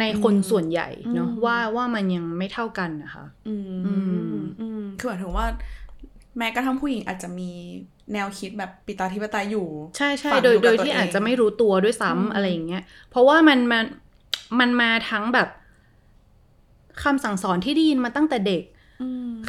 [0.00, 3.94] ในคนอืมส่วนใหญ่เนาะอืมว่าว่ามันยังไม่เท่ากันนะคะอืมอื
[4.40, 5.46] มอืมคือหมายถึงว่า
[6.38, 7.50] แม้กระทั่งผู้หญิงอาจจะมี
[8.12, 13.84] แนวคิดแบบปิตาธิปไตยอยู่ ใช่ใช่ฝังโดยอยู่กับโดยตัวที่เองอาจจะไม่รู้ตัวด้วยอืมซ้ำอะไรอย่างเงี้ย เพราะว่ามันมัน
[14.60, 15.48] มันมาทั้งแบบ
[17.02, 18.79] คำสั่งสอนที่ได้ยินมาตั้งแต่เด็กอืม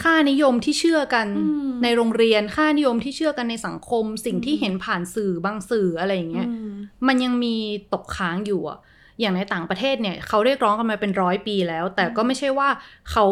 [0.01, 6.71] ค่านิยมที่เชื่อกันอืมในโรงเรียนค่านิยมที่เชื่อกันในสังคม สิ่งที่อืมเห็นผ่านสื่อบางสื่ออะไรอย่างเงี้ยอืม
[7.07, 7.55] มันยังมี
[7.93, 8.79] ตกค้างอยู่อะ
[9.19, 12.69] อย่างในต่างประเทศเนี่ยเขาเรียกร้องกันมาเป็นร้อยปีแล้ว แต่ก็ไม่ใช่ว่า
[13.11, 13.25] เขา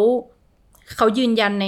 [0.98, 1.68] เขายืนยันใน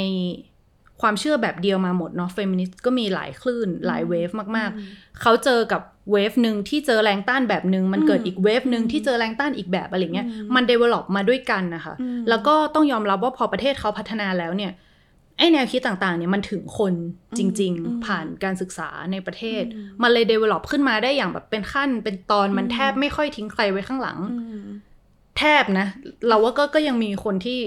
[1.01, 5.81] ความเชื่อแบบเดียวมาหมดเนาะเฟมินิสต์ก็มีหลายคลื่นหลาย wave มากอืมๆ เขาเจอกับ
[6.11, 14.71] wave หนึ่งที่เจอแรงต้านแบบหนึ่งมันเกิดอืมอีก wave หนึ่งอืมที่เจอแรงต้านอีกแบบอะไรเงี้ยอืมมัน develop มาด้วยกันนะคะอืมแล้วก็ต้องยอมรับว่าพอประเทศเขาพัฒนาแล้วเนี่ย
[15.37, 16.93] ไอแนวคิดต่างๆเนี่ยมันถึงคน
[17.37, 24.67] จริงอืมๆผ่านการศึกษาในประเทศอืมมันเลย develop ขึ้นมาได้อย่างแบบเป็นขั้นเป็นตอนมันอืมแทบไม่ค่อยทิ้งใครไว้ข้างหลังอืม
[25.37, 25.87] แทบนะ
[26.27, 27.59] เราว่าก็ก็ยังมีคนที่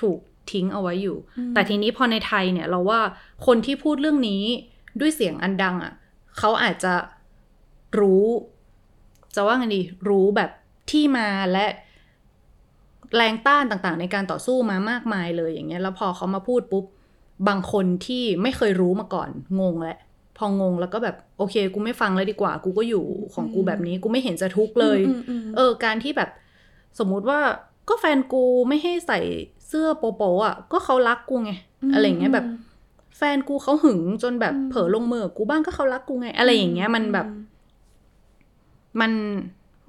[0.00, 0.18] ถูก
[0.52, 3.00] ทิ้งเอาไว้อยู่อืมแต่ทีนี้พอในไทยเนี่ยเราว่า
[3.46, 4.42] คนที่พูดเรื่องนี้
[5.00, 5.92] ด้วยเสียงอันดังอะ
[6.38, 6.94] เขาอาจจะ
[8.00, 8.24] รู้
[9.34, 10.50] จะว่าไงดีรู้แบบ
[10.90, 11.66] ที่มาและ
[13.16, 16.84] แรงต้านต่างๆ ในการต่อสู้มามากมายเลยอย่างเงี้ย แล้วพอเขามาพูดปุ๊บ
[17.48, 19.28] บางคนที่ไม่เคยรู้มาก่อน
[19.60, 19.98] งงแหละ
[20.38, 26.30] พองงแล้วก็แบบโอเค กูไม่ฟังเลยดีกว่า กูก็อยู่ของกูแบบนี้ กูไม่เห็นจะทุกข์เลยอืมอืมเออ การที่แบบ
[26.98, 27.40] สมมุติว่า
[27.88, 29.20] ก็แฟนกูไม่ให้ใส่
[29.68, 31.52] เสื้อโปโปอะ ก็เขารักกูไง
[31.94, 32.46] อะไรอย่างเงี้ยแบบ
[33.18, 37.26] แฟนกูเขาหึงจนแบบอืมเผลอลงมือกับกูบ้างก็เขารักกูไง อะไรอย่างเงี้ยมันแบบ
[39.00, 39.12] มัน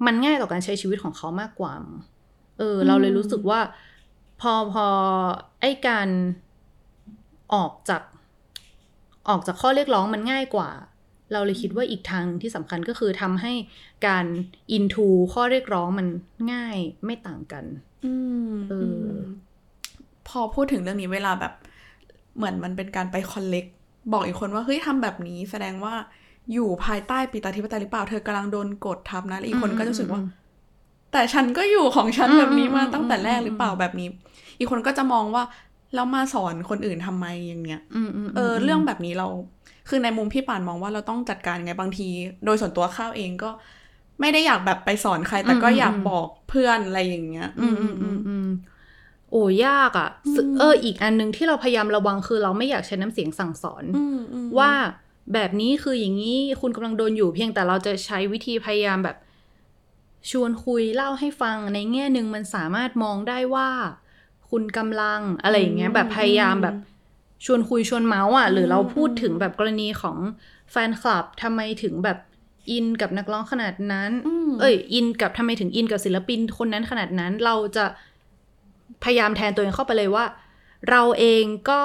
[0.06, 1.72] มันง่ายต่อการใช้ชีวิตของเขามากกว่า
[2.58, 3.60] เออ เราเลยรู้สึกว่า
[4.40, 4.86] พอพอ
[5.60, 6.08] ไอ้การ
[7.54, 8.02] ออกจาก
[9.28, 10.70] ออกจากข้อเรียกร้องมันง่ายกว่า
[11.32, 13.52] เราเลยคิดว่าอีกทางหนึ่งที่สำคัญก็คือทำให้
[14.06, 14.26] การ
[14.76, 16.06] into ข้อเรียกร้องมัน
[16.52, 17.64] ง่ายไม่ต่างกัน
[18.04, 18.14] อื
[18.50, 19.20] มเอออืม
[20.28, 21.52] พอพูดถึงเรื่องนี้เวลาแบบ
[22.40, 23.64] เหมือนมันเป็นการไปคอนเล็ก
[24.12, 25.94] บอกอีกคนว่าเฮ้ยทำแบบนี้แสดงว่า
[26.52, 30.20] อยู่ภายใต้ปิตาธิปไตยหรือเปล่าเธอกำลังโดนกดทับนะแล้วอีกคนก็จะรู้สึกว่า
[31.12, 34.08] แต่ฉันก็อยู่ของฉันอืมแบบนี้มาอืมตั้งแต่แรกอืมหรือเปล่าแบบนี้
[34.58, 35.42] อีกคนก็จะมองว่า
[35.94, 39.28] แล้วมาสอนคนอื่นทำไมอย่างเงี้ยอืมอืมเออ เรื่องแบบนี้เรา
[39.88, 42.08] คือในมุมพี่ป่านมองว่าเราต้องจัดการยังไงบางที
[42.44, 43.50] โดยส่วนตัวข้าวเองก็
[44.20, 48.48] ไม่ได้อยากแบบไปสอนใคร แต่ก็อยากบอกเพื่อนอะไรอย่างเงี้ย อืมอืมอืมอืม
[49.30, 54.72] โอ้ยากอะ่ะซึ่งเอออีกอันหนึงที่เราพยายามระวังคือเราไม่อยากใช้น้ำเสียงสั่งสอนอืมอืมว่า
[55.32, 59.16] แบบนี้คืออย่างนี้คุณกำลังโดนอยู่เพียงแต่เราจะใช้วิธีพยายามแบบ
[60.30, 63.68] ชวนคุยเล่าให้ฟังในแง่หนึ่งมันสามารถมองได้ว่า
[64.50, 66.76] คุณกำลังอะไรอย่างเงี้ยแบบพยายามแบบ
[67.44, 70.16] ชวนคุยชวนเมาส์อะหรือเราพูดถึงแบบกรณีของ
[70.70, 72.18] แฟนคลับทำไมถึงแบบ
[72.70, 77.84] อินกับนักร้องขนาดนั้นอืมเอ้ยอินกับทำไมถึงอินกับศิลปินคนนั้นขนาดนั้นเราจะ
[79.04, 80.24] พยายามแทนตัวเองเข้าไปเลยว่า
[80.90, 81.82] เราเองก็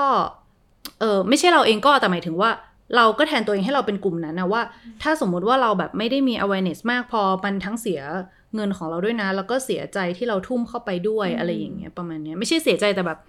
[0.99, 2.51] เออไม่ใช่เราเองก็แต่หมายถึงว่า
[2.95, 4.61] เราก็แทนตัวเองให้เราเป็นกลุ่มนั้นนะว่า
[5.01, 8.01] ถ้าสมมุติว่าเราแบบไม่ได้มี awareness มากพอมันทั้งเสีย
[8.55, 13.20] เงินของเราด้วยนะ แล้วก็เสียใจที่เราทุ่มเข้าไปด้วยอะไรอย่างเงี้ยประมาณเนี้ยไม่ใช่เสียใจแต่แบบ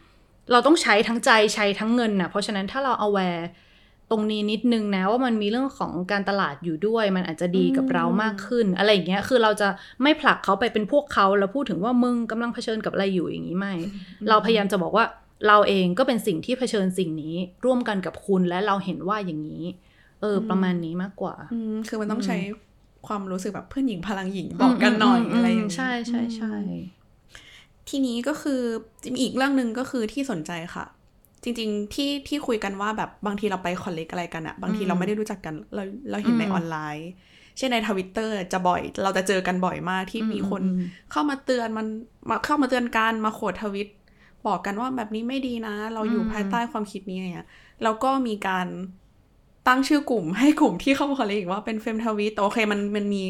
[0.53, 3.43] เราต้องใช้ทั้งใจใช้ทั้งเงินนะเพราะฉะนั้นถ้าเรา aware
[4.11, 9.68] ตรงนี้นิดนึงนะว่ามันมีเรื่องของการตลาดอยู่ด้วย มันอาจจะดีกับเรามากขึ้น อะไรอย่างเงี้ยคือเราจะ
[10.02, 13.74] ไม่ผลักเขาไปเป็นพวกเขาแล้วพูดถึงว่ามึงกำลังเผชิญกับอะไรอยู่อย่างนี้ไม่
[14.28, 15.04] เราพยายามจะบอกว่า
[15.48, 17.34] เราเองก็เป็นสิ่งที่เผชิญสิ่งนี้
[17.64, 19.64] ร่วมกันกับคุณและเราเห็นว่าอย่างนี้
[20.20, 22.36] เอออประมาณนี้มากกว่าอืมคือมันต้องใช้
[23.07, 26.52] ความรู้สึกแบบเพื่อนหญิงพลังหญิงบอกกันหน่อยอะไรอย่างมนี้ใช่ใช่ใช่
[27.88, 28.61] ทีนี้ก็คือ
[29.12, 30.86] มีอีกเรื่องหนึ่งก็คือที่สนใจค่ะ
[31.47, 37.09] จริง ๆ ที่ที่คุยกันว่าแบบบางทีเราไปคอลเลกอะไรกันอะบางทีเราไม่ได้รู้จักกัน เราเราเห็นในออนไลน์
[37.57, 40.62] เช่นในทวิตเตอร์จะบ่อย เราจะเจอกันบ่อยมากที่มีคน
[41.11, 41.86] เข้ามาเตือนมัน
[42.30, 43.88] มาเข้ามาเตือนกันมาโขดทวิต
[44.47, 47.49] บอกกันว่าแบบนี้ไม่ดีนะ เราอยู่ภายใต้ความคิดนี้อะไรเงี้ย
[47.82, 48.66] แล้วก็มีการ
[49.66, 53.22] ตั้งชื่อกลุ่มให้กลุ่มที่เข้ามาคอลเลกว่าเป็นเฟมทวิตโอเคมันมันมี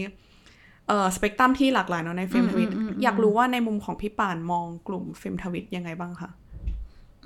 [0.88, 2.70] เอ่อสเปกตรัมที่หลากหลายเนาะในเฟมทวิต
[3.02, 6.30] อยากรู้ว่าในมุมของพี่ป่านมองกลุ่มเฟมทวิตยังไงบ้างคะ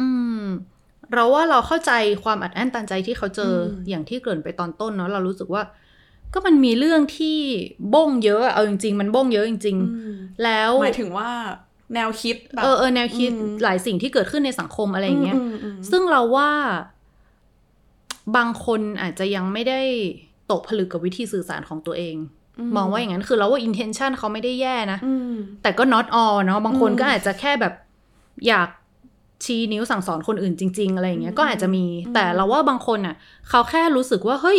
[0.00, 0.08] อื
[0.42, 0.44] ม
[1.14, 1.92] เราว่าเราเข้าใจ
[2.24, 5.62] ความอัดอั้นตันใจที่เขาเจออมอย่างที่เกริ่นไปตอนต้นเนาะเรารู้สึกว่า
[6.34, 7.38] ก็มันมีเรื่องที่
[7.94, 9.76] บ้งเยอะอะเอาจริง ๆ มันบ้งเยอะจริง
[10.08, 11.30] ๆ แล้วหมายถึงว่า
[11.94, 16.50] แนวคิดแบบเออเออแนวคิดอืมหลายสิ่งที่เกิดขึ้นในสังคมอะไรอย่างเงี้ยมอืมซึ่งเราว่า
[18.36, 19.80] บางคนอาจจะยังไม่ได้
[20.50, 22.16] ตกผลึกกับวิธีสื่อสารของตัวเอง
[22.76, 27.74] มองว่าอย่างนั้นคือเราว่า intention เขาไม่ได้แย่นะอืมแต่ก็ not all เนาะบางคนอืมก็อาจจะแค่แบบ
[28.46, 28.68] อยาก
[29.44, 31.84] ชี้นิ้วสั่งสอนคนอื่นจริง ๆ อะไรอย่างเงี้ยก็อาจจะมี
[32.14, 33.14] แต่เราว่าบางคนอะ
[33.48, 34.58] เขาแค่รู้สึกว่าเฮ้ย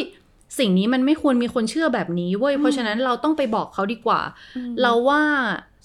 [0.60, 4.22] สิ่งนี้มันไม่ควรมีคนเชื่อแบบนี้เว้ยเพราะฉะนั้นเราต้องไปบอกเขาดีกว่า
[4.82, 5.22] เราว่า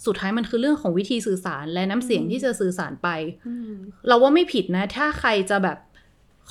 [0.07, 3.09] สุดท้ายมันคือเรื่องของวิธีสื่อสารและน้ำเสียงที่จะสื่อสารไป
[3.49, 3.73] อืม
[4.09, 5.79] เราว่าไม่ผิดนะ ถ้าใครจะแบบ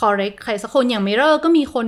[0.02, 1.88] correct ใครสักคนอย่าง Mirror ก็มีคน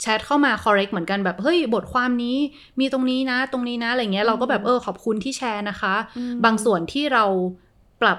[0.00, 2.36] แชทเข้ามา correct เหมือนกันแบบ เฮ้ย บทความนี้
[2.80, 5.94] มีตรงนี้นะ ตรงนี้นะ อะไรเงี้ยเราก็แบบเออขอบคุณที่แชร์นะคะ
[6.44, 7.24] บางส่วนที่เรา
[8.02, 8.18] ปรับ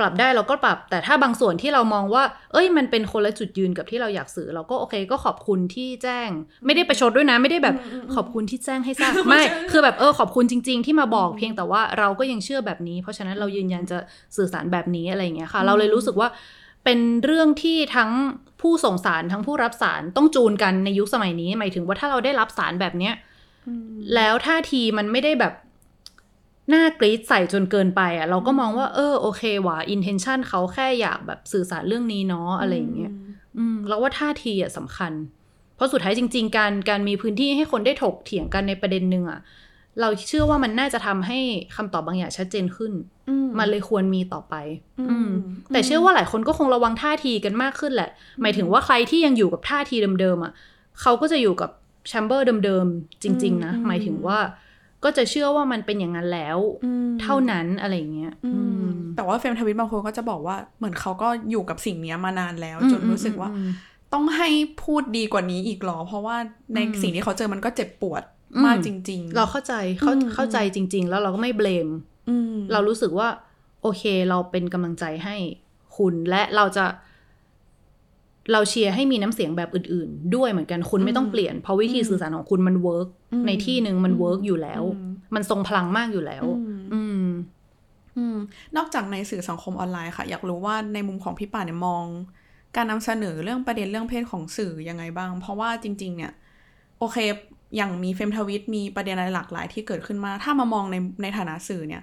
[0.00, 2.22] ปรับได้เราก็ปรับ แต่ถ้าบางส่วนที่เรามองว่า
[2.52, 6.28] เอ้ย มันเป็นคนละจุดยืนกับที่เราอยากสื่อ เราก็โอเคก็ขอบคุณที่แจ้ง
[6.66, 7.74] ไม่ได้ประชดด้วยนะ ไม่ได้แบบ
[8.14, 13.98] ขอบคุณที่แจ้งให้ทราบไม่ คือแบบเออขอบคุณจริง ๆ ที่มาบอกเพียงแต่ว่าเราก็ยังเชื่อแบบนี้ เพราะฉะนั้นเรายืนยันจะ
[14.36, 16.28] สื่อสารแบบนี้อะไรอย่างเงี้ยค่ะ เราเลยรู้สึกว่า
[16.84, 18.10] เป็นเรื่องที่ทั้ง
[18.60, 23.14] ผู้ส่งสารทั้งผู้รับสารต้องจูนกันในยุคสมัยนี้ หมายถึงว่าถ้าเราได้รับสารแบบเนี้ย
[24.14, 25.52] แล้วท่าทีมันไม่ได้แบบ
[26.72, 33.12] น่ากรีดใส่จนเกินไปอะเราก็มองว่าเออโอเคว่ะ intention เขาแค่อยากแบบสื่อสารเรื่องนี้เนาะอะไรอย่างเงี้ย
[33.56, 35.12] อืมเราว่าท่าทีอะสำคัญ
[35.76, 39.40] เพราะสุดท้ายจริง ๆ การการมีพื้นที่ให้คนได้ถกเถียงกันในประเด็นหนึ่งอะ
[40.00, 41.38] เราเชื่อว่ามันน่าจะทำให้
[41.76, 42.92] คำตอบบางอย่างชัดเจนขึ้น
[43.28, 44.54] อืมมันเลยควรมีต่อไป
[44.98, 45.30] อืมอืม
[45.72, 48.10] แต่เชื่อว่าหลายคนก็คงระวังท่าทีกันมากขึ้นแหละ
[48.42, 50.52] หมายถึงว่าใครที่ยังอยู่กับท่าทีเดิมๆอะ
[51.00, 51.70] เขาก็จะอยู่กับ
[52.08, 54.38] แชมเบอร์เดิมๆจริง ๆ นะ หมายถึงว่า
[55.04, 63.70] ก็จะเชื่อว่ามันเป็นอย่างนั้นแล้วอืมเท่านั้นอะไรอย่างเงี้ยอือืมมแต่ว่าเฟรมทวิตบางคนก็จะบอกว่าเหมือนเขาก็อยู่กับสิ่งเนี้ยมานานแล้วอืมจนรู้สึกว่าอืม
[64.12, 64.48] ต้องให้
[64.84, 66.36] พูดดีกว่านี้อีกเหรอ เพราะว่า
[66.74, 68.22] ในอืมสิ่งที่เขาเจอมันก็เจ็บปวด
[68.54, 71.88] อืมมากจริง ๆ เราเข้าใจเข้าอืมเข้าใจจริง ๆ แล้วเราก็ไม่เบลม
[72.28, 73.28] อืมเรารู้สึกว่า
[73.82, 75.36] โอเคเราเป็นกำลังใจให้
[75.96, 76.84] คุณและเราจะ
[78.52, 87.26] เราเชียร์ให้มีน้ำเสียงแบบอื่น ๆ ด้วยเหมือนกันคุณไม่ต้องเปลี่ยน เพราะวิธีสื่อสารของคุณมัน work อืมในที่หนึ่งมัน work อยู่แล้วอืมมันทรงพลังมากอยู่แล้วอืมอืม
[88.16, 88.36] อืม
[88.76, 92.04] นอกจากในสื่อสังคมออนไลน์ค่ะ อยากรู้ว่าในมุมของพี่ป่านเนี่ยมอง
[92.76, 96.32] การนำเสนอเรื่องประเด็นเรื่องเพศของสื่อยังไงบ้าง เพราะว่าจริง ๆ เนี่ย
[96.98, 97.16] โอเค
[97.76, 102.02] อย่างมีเฟมทวิตมีประเด็นอะไรหลากหลายที่เกิดขึ้นมา ถ้ามามองในในฐานะสื่อเนี่ย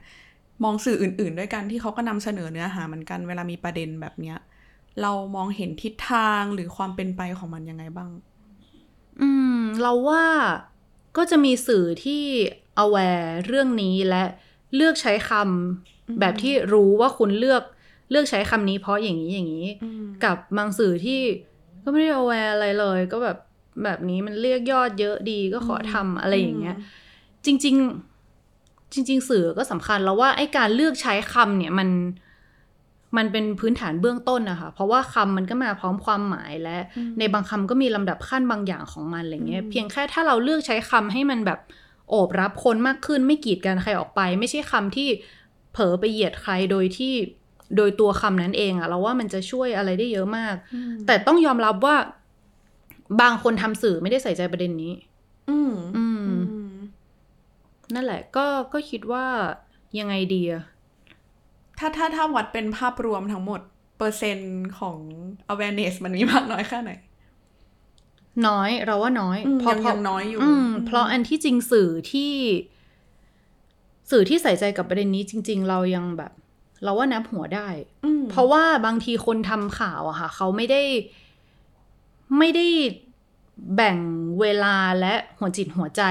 [0.63, 4.37] มองสื่ออื่น ๆ ด้วยกันที่เขาก็นำเสนอเนื้อหาเหมือนกันเวลามีประเด็นแบบเนี้ย
[5.01, 8.11] เรามองเห็นทิศทางหรือความเป็นไปของมันยังไงบ้าง
[9.21, 9.29] อื
[9.59, 10.23] ม เราว่า
[11.17, 12.23] ก็จะมีสื่อที่
[12.83, 14.23] aware เรื่องนี้และ
[14.75, 17.63] เลือกใช้คำแบบที่รู้ว่าคุณเลือก
[18.11, 21.21] เลือกใช้คำนี้เพราะอย่างนี้อย่างนี้อืมกับบางสื่อที่
[21.83, 23.37] ก็ไม่ได้ aware อะไรเลย ก็แบบ
[23.83, 26.75] แบบนี้มันเรียกยอดเยอะดีก็ขอทำอะไรอย่างเงี้ย
[27.45, 31.89] จริง ๆ จริง ๆ สื่อก็สำคัญแล้วว่าไอ้การเลือกใช้คำเนี่ยมัน
[33.17, 36.77] มันเป็นพื้นฐานเบื้องต้นนะคะ เพราะว่าคำมันก็มาพร้อมความหมายและ
[37.19, 41.59] ในบางคำก็มีลำดับขั้นบางอย่างของมันอะไรเงี้ยเพียงแค่ถ้าเราเลือกใช้คำให้มันแบบ
[42.09, 45.09] โอบรับคนมากขึ้นไม่กีดกันใครออกไป ไม่ใช่คำที่
[45.73, 47.13] เผลอไปเหยียดใครโดยที่
[47.77, 50.55] โดยตัวคำนั้นเองอะเราว่ามันจะช่วยอะไรได้เยอะมาก
[51.07, 51.95] แต่ต้องยอมรับว่า
[53.21, 54.93] บางคนทำสื่อไม่ได้ใส่ใจประเด็นนี้
[55.49, 56.73] อืมอืมอืม
[57.93, 59.25] นั่นแหละ ก็ก็คิดว่า
[59.99, 60.63] ยังไงดีอะ
[61.81, 63.61] ถ้าถ้าถ้าวัดเป็นภาพรวมทั้งหมด
[63.97, 64.97] เปอร์เซ็นต์ของ
[65.51, 66.91] awareness มันมีมากน้อยแค่ไหน
[68.47, 72.33] น้อยเราว่าน้อยอืมเพราะยังเพราะยังน้อยอยู่อืมอืมเพราะอันที่จริงสื่อที่
[74.11, 76.31] สื่อที่ใส่ใจกับประเด็นนี้จริง ๆ เรายังแบบ
[76.83, 77.67] เราว่านับหัวได้
[78.05, 80.81] อืมเพราะว่าบางทีคนทำข่าวอะค่ะ เขาไม่ได้
[82.37, 82.67] ไม่ได้
[83.75, 83.97] แบ่ง
[84.41, 86.03] เวลาและหัวจิตหัวใจ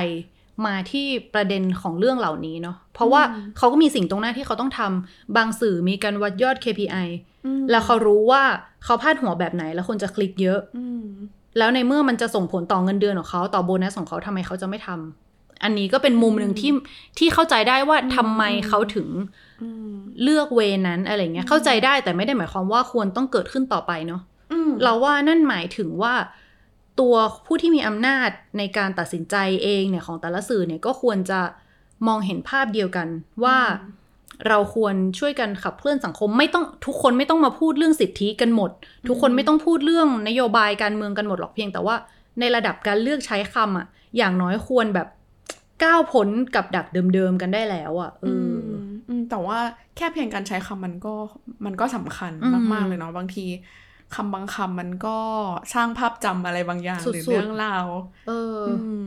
[0.66, 3.22] มาที่ประเด็นของเรื่องเหล่านี้เนาะเพราะว่า
[3.56, 7.08] เขาก็มีสิ่งตรงหน้าที่เขาต้องทำบางสื่อมีการวัดยอด KPI
[7.46, 8.42] อืมแล้วเขารู้ว่า
[8.84, 11.04] เขาพาดหัวแบบไหนแล้วคนจะคลิกเยอะอืม
[11.58, 16.72] แล้วในเมื่อมันจะส่งผลต่อเงินเดือนของเขาต่อโบนัสของเขาทำไมเขาจะไม่ทำอันนี้ก็เป็นมุมหนึ่งที่
[17.18, 19.08] ที่เข้าใจได้ว่าทำไมเขาถึง
[19.62, 24.20] อืมเลือกเวนั้นอะไรเงี้ยเข้าใจได้แต่ไม่ได้หมายความว่าควรต้องเกิดขึ้นต่อไปเนาะ
[24.52, 26.14] อืมเราว่านั่นหมายถึงว่า
[27.00, 27.14] ตัว
[27.46, 31.40] ผู้ที่มีอำนาจในการตัดสินใจเองเนี่ยของแต่ละสื่อเนี่ยก็ควรจะ
[32.06, 33.08] มองเห็นภาพเดียวกัน
[33.44, 33.58] ว่า
[34.48, 38.70] เราควรช่วยกันขับเคลื่อนสังคมไม่ต้องทุกคนไม่ต้องมาพูดเรื่องสิทธิกันหมด
[39.08, 41.96] ทุกคนไม่ต้องพูดเรื่องนโยบายการเมืองกันหมดหรอกเพียง แต่ว่า
[42.40, 43.86] ในระดับการเลือกใช้คำอะ
[44.16, 45.08] อย่างน้อยควรแบบ
[45.84, 48.36] ก้าวพ้นกับดักเดิมๆกันได้แล้วอะเออือ
[48.76, 49.58] มอืมแต่ว่า
[49.96, 51.14] แค่เพียงการใช้คำมันก็
[51.64, 53.46] มันก็สำคัญอืมมากๆเลยเนาะบางที
[54.14, 55.18] คำบางคำมันก็
[55.74, 57.86] สร้างภาพจำอะไรบางอย่างสุดๆหรือเรื่องราว
[58.28, 59.06] เอออืม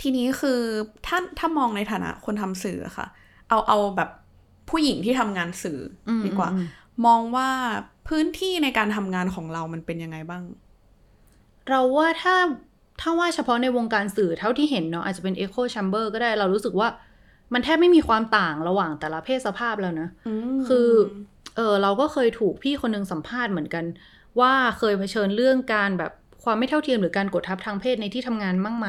[0.00, 0.60] ทีนี้คือ
[1.06, 3.06] ถ้าถ้ามองในฐานะคนทำสื่ออะค่ะ
[3.48, 4.10] เอาเอาแบบ
[4.70, 6.66] ผู้หญิงที่ทำงานสื่ออมดีกว่าอืม
[7.06, 7.48] มองว่า
[8.08, 10.42] พื้นที่ในการทำงานของเรามันเป็นยังไงบ้าง
[11.68, 12.36] เราว่าถ้า
[13.00, 16.88] ถ้าว่าเฉพาะในวงการสื่อเท่าที่เห็นเนาะอาจจะเป็น Echo Chamber ก็ได้เรารู้สึกว่า
[17.52, 20.08] มันแทบไม่มีความต่างระหว่างแต่ละเพศสภาพแล้วนะ
[20.68, 20.88] คือ
[21.39, 23.84] เออเราก็เคยถูกพี่คนหนึงสัมภาษณ์เหมือนกัน
[24.40, 26.12] ว่าเคยเผชิญเรื่องการแบบ
[26.44, 28.88] ความไม่เท่าเทียมหรือการกดทับทางเพศในที่ทำงานบ้างไหม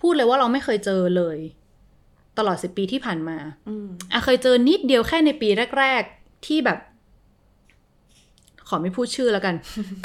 [0.00, 1.38] พูดเลยว่าเราไม่เคยเจอเลย
[2.38, 3.38] ตลอดสิบปีที่ผ่านมา
[3.68, 5.48] อืมอะเคยเจอนิดเดียวแค่ในปี
[5.78, 6.78] แรก ๆ ที่แบบ
[8.68, 9.54] ขอไม่พูดชื่อแล้วกัน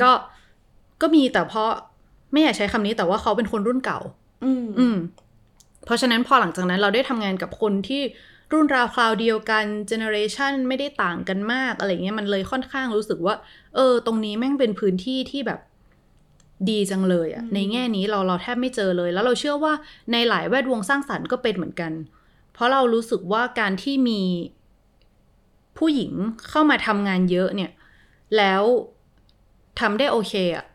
[0.02, 0.12] ก็
[1.02, 1.72] ก็มีแต่เพราะ
[2.32, 4.00] ไม่อยากใช้คำนี้แต่ว่าเขาเป็นคนรุ่นเก่า
[4.46, 4.98] อืมอืม
[5.86, 8.02] เพราะฉะนั้นพอหลังจากนั้นเราได้ทำงานกับคนที่
[8.52, 13.36] รุ่นราวคราวเดียวกัน generation ไม่ได้ต่างกันมากอะไรเงี้ยมันเลยค่อนข้างรู้สึกว่า
[13.76, 15.60] เออ ตรงนี้แม่งเป็นพื้นที่ที่แบบ
[16.70, 19.74] ดีจังเลยอะในแง่นี้เราเราแทบไม่เจอเลย แล้วเราเชื่อว่า
[20.12, 21.92] ในหลายแวดวงสร้างสรรค์ก็เป็นเหมือนกัน
[22.54, 24.22] เพราะเรารู้สึกว่าการที่มี
[25.78, 26.14] ผู้หญิง
[26.50, 27.72] เข้ามาทำงานเยอะเนี่ย
[28.38, 28.64] แล้ว
[29.80, 30.66] ทำได้โอเคอะ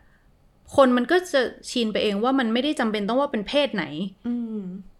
[0.75, 3.85] คนมันก็จะชินไปเองว่ามันไม่ได้จำเป็นต้องว่าเป็นเพศไหน
[4.27, 4.59] อืม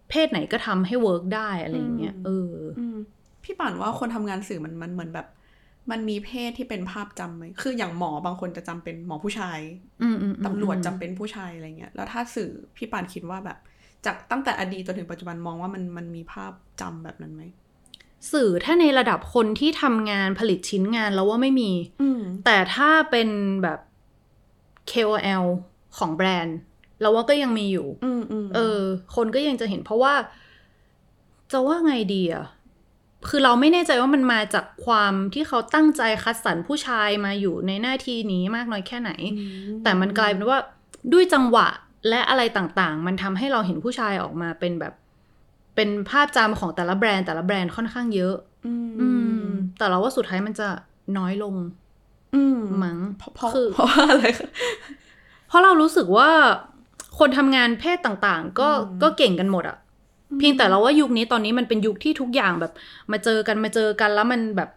[0.09, 2.97] เพศไหนก็ทำให้เวิร์กได้อะไรอย่างเงี้ยอืมเอออืม
[3.43, 5.27] พี่ป่านว่าคนทำงานสื่อมันมันเหมือนแบบ
[5.91, 9.59] มันมีเพศที่เป็นภาพจำไหมคืออย่างหมอบางคนจะจำเป็นหมอผู้ชาย
[10.03, 13.57] อืมอืมอืมตำรวจจำเป็นผู้ชายอะไรเงี้ยแล้วถ้าสื่อพี่ป่านคิดว่าแบบ
[14.05, 16.51] จากตั้งแต่อดีตจนถึงปัจจุบันมองว่ามันมันมีภาพ
[16.81, 17.43] จำแบบนั้นไหม
[18.31, 23.29] สื่อถ้าในระดับคนที่ทำงานผลิตชิ้นงานแล้วว่าไม่มีอืมแต่ถ้าเป็น
[23.63, 23.79] แบบ
[24.91, 25.45] KOL
[25.97, 26.57] ของแบรนด์
[27.03, 28.79] เราว่าก็ยังมีอยู่อืมอืมเออ
[29.15, 30.13] คนก็ยังจะเห็นเพราะว่า
[31.51, 32.45] จะว่าไงดีอะ
[33.29, 39.11] คือเราไม่แน่ใจว่ามันมาจากความที่เขาตั้งใจคัดสรรผู้ชายมาอยู่ในหน้าที่นี้มากน้อยแค่ไหน
[39.83, 40.59] แต่มันกลายเป็นว่า
[41.13, 41.67] ด้วยจังหวะ
[42.09, 44.93] และอะไรต่างๆ มันทำให้เราเห็นผู้ชายออกมาเป็นแบบ
[45.75, 48.35] เป็นภาพจำของแต่ละแบรนด์แต่ละแบรนด์ค่อนข้างเยอะ
[48.65, 49.43] อืมอืม
[49.77, 50.67] แต่เราว่าสุดท้ายมันจะ
[51.17, 51.55] น้อยลง
[52.35, 54.49] อืมมั้งเพราะเพราะคือเพราะว่าอะไรคะ
[55.47, 56.29] เพราะเรารู้สึกว่า
[57.19, 59.77] คนทำงานเพศต่างๆ ก็อืมก็เก่งกันหมดอะ
[60.39, 62.73] เพียงแต่เราว่ายุคนี้ตอนนี้มันเป็นยุคที่ทุกอย่างแบบ
[63.11, 64.69] มาเจอกันมาเจอกันแล้วมันแบบ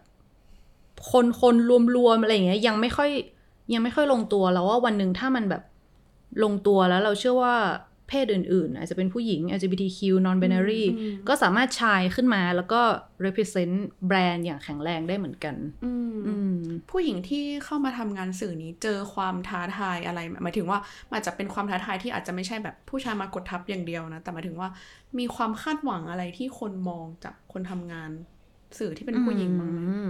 [1.11, 1.55] คนคน
[1.95, 3.09] รวมๆอะไรอย่างเงี้ยยังไม่ค่อย
[3.73, 5.63] ยังไม่ค่อยลงตัวแล้วว่าวันหนึ่งถ้ามันแบบ
[6.43, 7.55] ลงตัวแล้วเราเชื่อว่า
[8.07, 12.81] เพศอื่น ๆ อาจจะเป็นผู้หญิง LGBTQ non binary อืมก็สามารถชายขึ้นมาแล้วก็
[13.25, 13.75] represent
[14.07, 15.55] แบรนด์อย่างแข็งแรงได้เหมือนกัน
[15.85, 16.57] อืมอืม
[16.91, 24.69] ผู้หญิงที่เข้ามาทำงานสื่อนี้เจอความท้าทายอะไรไหมหมายถึงว่ามันอาจจะเป็นความท้าทายที่อาจจะไม่ใช่แบบผู้ชายมากดทับอย่างเดียวนะ แต่หมายถึงว่า
[25.19, 28.09] มีความคาดหวังอะไรที่คนมองจากคนทำงาน
[28.79, 30.09] สื่อที่เป็นผู้หญิงบ้างไหมอืม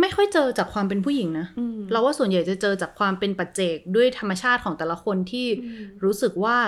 [0.00, 6.58] ไม่ค่อยเจอจากความเป็นผู้หญิงนะอืมเราว่าส่วนใหญ่จะเจอจากความเป็นปัจเจกด้วยธรรมชาติของแต่ละคนที่อืมรู้สึกว่า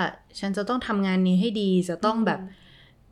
[0.41, 2.41] ฉันจะต้องทำงานนี้ให้ดีจะต้องแบบ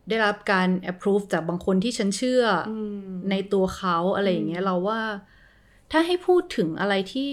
[0.08, 5.00] ได้รับการ approve จากบางคนที่ฉันเชื่อออืมในตัวเขาอะไรอย่างเงี้ยเราว่า
[5.92, 7.30] ถ้าให้พูดถึงอะไรที่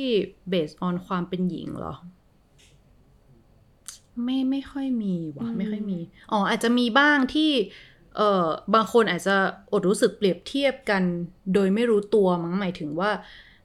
[0.54, 1.96] based on ความเป็นหญิงเหรอ
[4.24, 6.00] ไม่ไม่ค่อยมีว่ะอืมไม่ค่อยมี
[6.32, 7.52] อ๋ออาจจะมีบ้างที่
[8.18, 9.36] เอ่อบางคนอาจจะ
[9.72, 11.04] อดรู้สึกเปรียบเทียบกัน
[11.54, 13.12] โดยไม่รู้ตัวมั้งหมายถึงว่า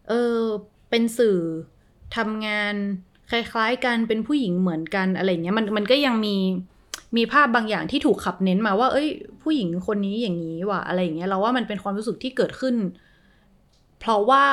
[0.08, 0.38] เออ
[0.90, 1.38] เป็นสื่อ
[2.16, 2.74] ทำงาน
[3.30, 6.36] คล้าย ๆ กันเป็นผู้หญิงเหมือนกันอะไรเงี้ยมันมันก็ยังมี
[7.16, 9.08] มีภาพบางอย่างที่ถูกขับเน้นมาว่า เอ้ย
[9.42, 12.76] ผู้หญิงคนนี้อย่างนี้ว่ะอะไรอย่างเงี้ยเราว่ามันเป็นความรู้สึกที่เกิดขึ้น
[14.00, 14.44] เพราะว่า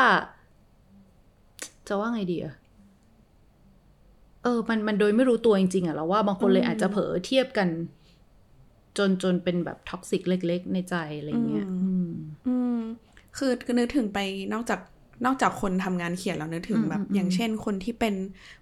[1.88, 2.56] จะว่าไงดีอะ
[4.44, 7.68] เออ มันมันโดยไม่รู้ตัวจริงๆอะเราว่าบางคนเลยอาจจะเผลอเทียบกัน
[8.98, 12.08] จนจนเป็นแบบท็อกซิกเล็ก ๆ ในใจอะไรเงี้ยอืมอืม
[12.48, 12.80] อืม
[13.38, 14.20] คือคือนึกถึงไป
[14.54, 14.80] นอกจาก
[15.26, 18.14] นอกจากคนทำงานเขียนแล้วนึกถึงอืมแบบอืมอย่างเช่นคนที่เป็น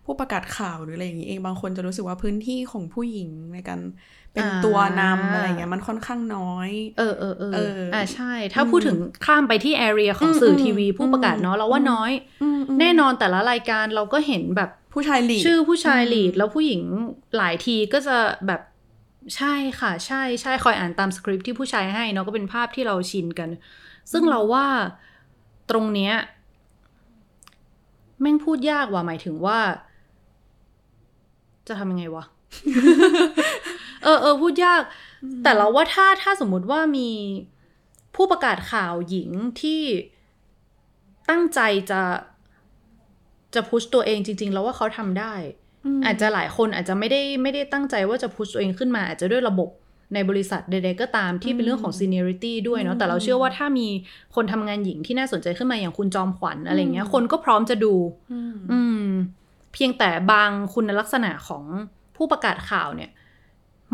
[0.05, 3.79] ผู้ประกาศข่าวหรืออะไรอย่างนี้เองบางคนจะรู้สึกว่าพื้นที่ของผู้หญิงในการ
[4.34, 12.11] เป็นตัวนำอะไรเงี้ยมันค่อนข้างน้อย เออเออเออเอออ่อ่าใช่ ถ้าพูดถึงข้ามไปที่แอเรียของสื่ออมทีวีผู้ประกาศเนาะเราว่าน้อย
[12.43, 16.82] อืมอืมแน่นอนแต่ละรายการเราก็เห็นแบบผู้ชายหลีดชื่อผู้ชายอืมลีดแล้วผู้หญิง
[17.38, 18.17] หลายทีก็จะ
[18.47, 18.61] แบบ
[19.36, 23.49] ใช่ค่ะใช่ใช่คอยอ่านตามสคริปต์ที่ผู้ชายให้เนาะก็เป็นภาพที่เราชินกัน
[24.11, 24.67] ซึ่งเราว่า
[25.69, 26.13] ตรงเนี้ย
[28.22, 29.59] แม่งพูดยากว่ะหมายถึงว่า
[31.67, 32.24] จะทำยังไงวะ
[34.03, 34.82] เออเออพูดยาก
[35.43, 37.09] แต่เราว่าถ้าถ้าสมมุติว่ามี
[38.15, 39.30] ผู้ประกาศข่าวหญิง
[39.61, 39.82] ที่
[41.30, 41.59] ตั้งใจ
[41.91, 42.01] จะ
[43.53, 45.61] จะพุชตัวเองจริง ๆ แล้วว่าเขาทำได้ม
[46.05, 49.69] อาจจะหลายคนอาจจะไม่ได้ไม่ได้ตั้งใจว่าจะพุชตัวเองขึ้นมา อาจจะด้วยระบบ
[50.13, 53.88] ในบริษัทใดๆก็ตามที่เป็นเรื่องของ seniority ด้วยเนาะแต่เราเชื่อว่าถ้ามี
[54.36, 57.93] คนทำงานหญิงที่น่าสนใจขึ้นมาอย่างคุณจอมขวัญอะไรเงี้ย คนก็พร้อมจะดู
[58.32, 59.05] อืมอืม
[59.73, 61.63] เพียงแต่บางคุณลักษณะของ
[62.15, 63.11] ผู้ประกาศข่าวเนี่ย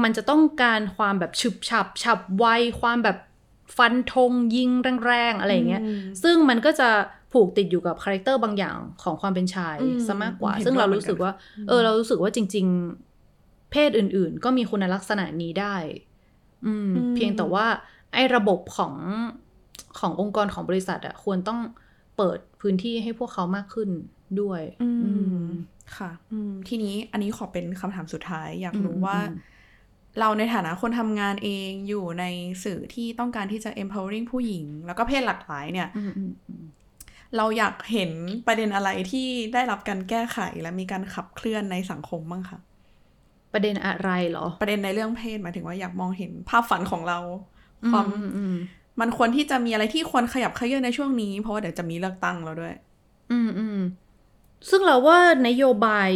[0.04, 2.46] มันจะต้องการความแบบฉึบฉับ ฉับไว
[2.82, 3.18] ความแบบ
[3.78, 4.70] ฟันธงยิง
[5.06, 6.90] แรงๆอะไรอย่างเงี้ยมซึ่งมันก็จะ
[7.32, 12.66] ผูกติดอยู่กับ character บางอย่างของความเป็นชายอืมซะมากกว่าเห็นซึ่งเราด้วยรู้สึกว่าเหมือนกันเออ เรารู้สึกว่าจริง
[13.18, 15.76] ๆ เพศอื่น ๆ ก็มีคุณลักษณะนี้ได้
[16.66, 17.66] อืมอืม เพียงแต่ว่า
[18.14, 18.94] ไอ้ระบบของ
[20.00, 21.60] ขององค์กรของบริษัทอะควรต้อง
[22.18, 23.90] เปิดพื้นที่ให้พวกเขามากขึ้น
[24.42, 25.12] ด้วย อือื
[25.42, 25.48] มม
[25.98, 29.32] ค่ะ อืม ทีนี้อันนี้ขอเป็นคำถามสุดท้าย อยากรู้อืมว่าอืม
[30.20, 32.26] เราในฐานะคนทำงานเองอยู่ใน
[32.64, 36.64] สื่อที่ต้องการที่จะ empowering ผู้หญิง แล้วก็เพศหลากหลายเนี่ยอืมอืมอืม
[37.36, 38.12] เราอยากเห็น
[38.48, 42.60] ประเด็นอะไรที่ได้รับการแก้ไขและมีการขับเคลื่อนในสังคมบ้างคะ
[43.54, 47.20] ประเด็นอะไรเหรอ ประเด็นในเรื่องเพศหมายถึงว่าอยากมองเห็นภาพฝันของเรา
[47.92, 48.56] ความอืมอืม
[49.00, 52.76] มันควรที่จะมีอะไรที่ควรขยับเขยื้อนในช่วงนี้ เพราะว่าเดี๋ยวจะมีเลือกตั้งแล้วด้วย
[53.32, 53.80] อืมอืม
[54.70, 56.10] ซึ่งเราว่านโยบาย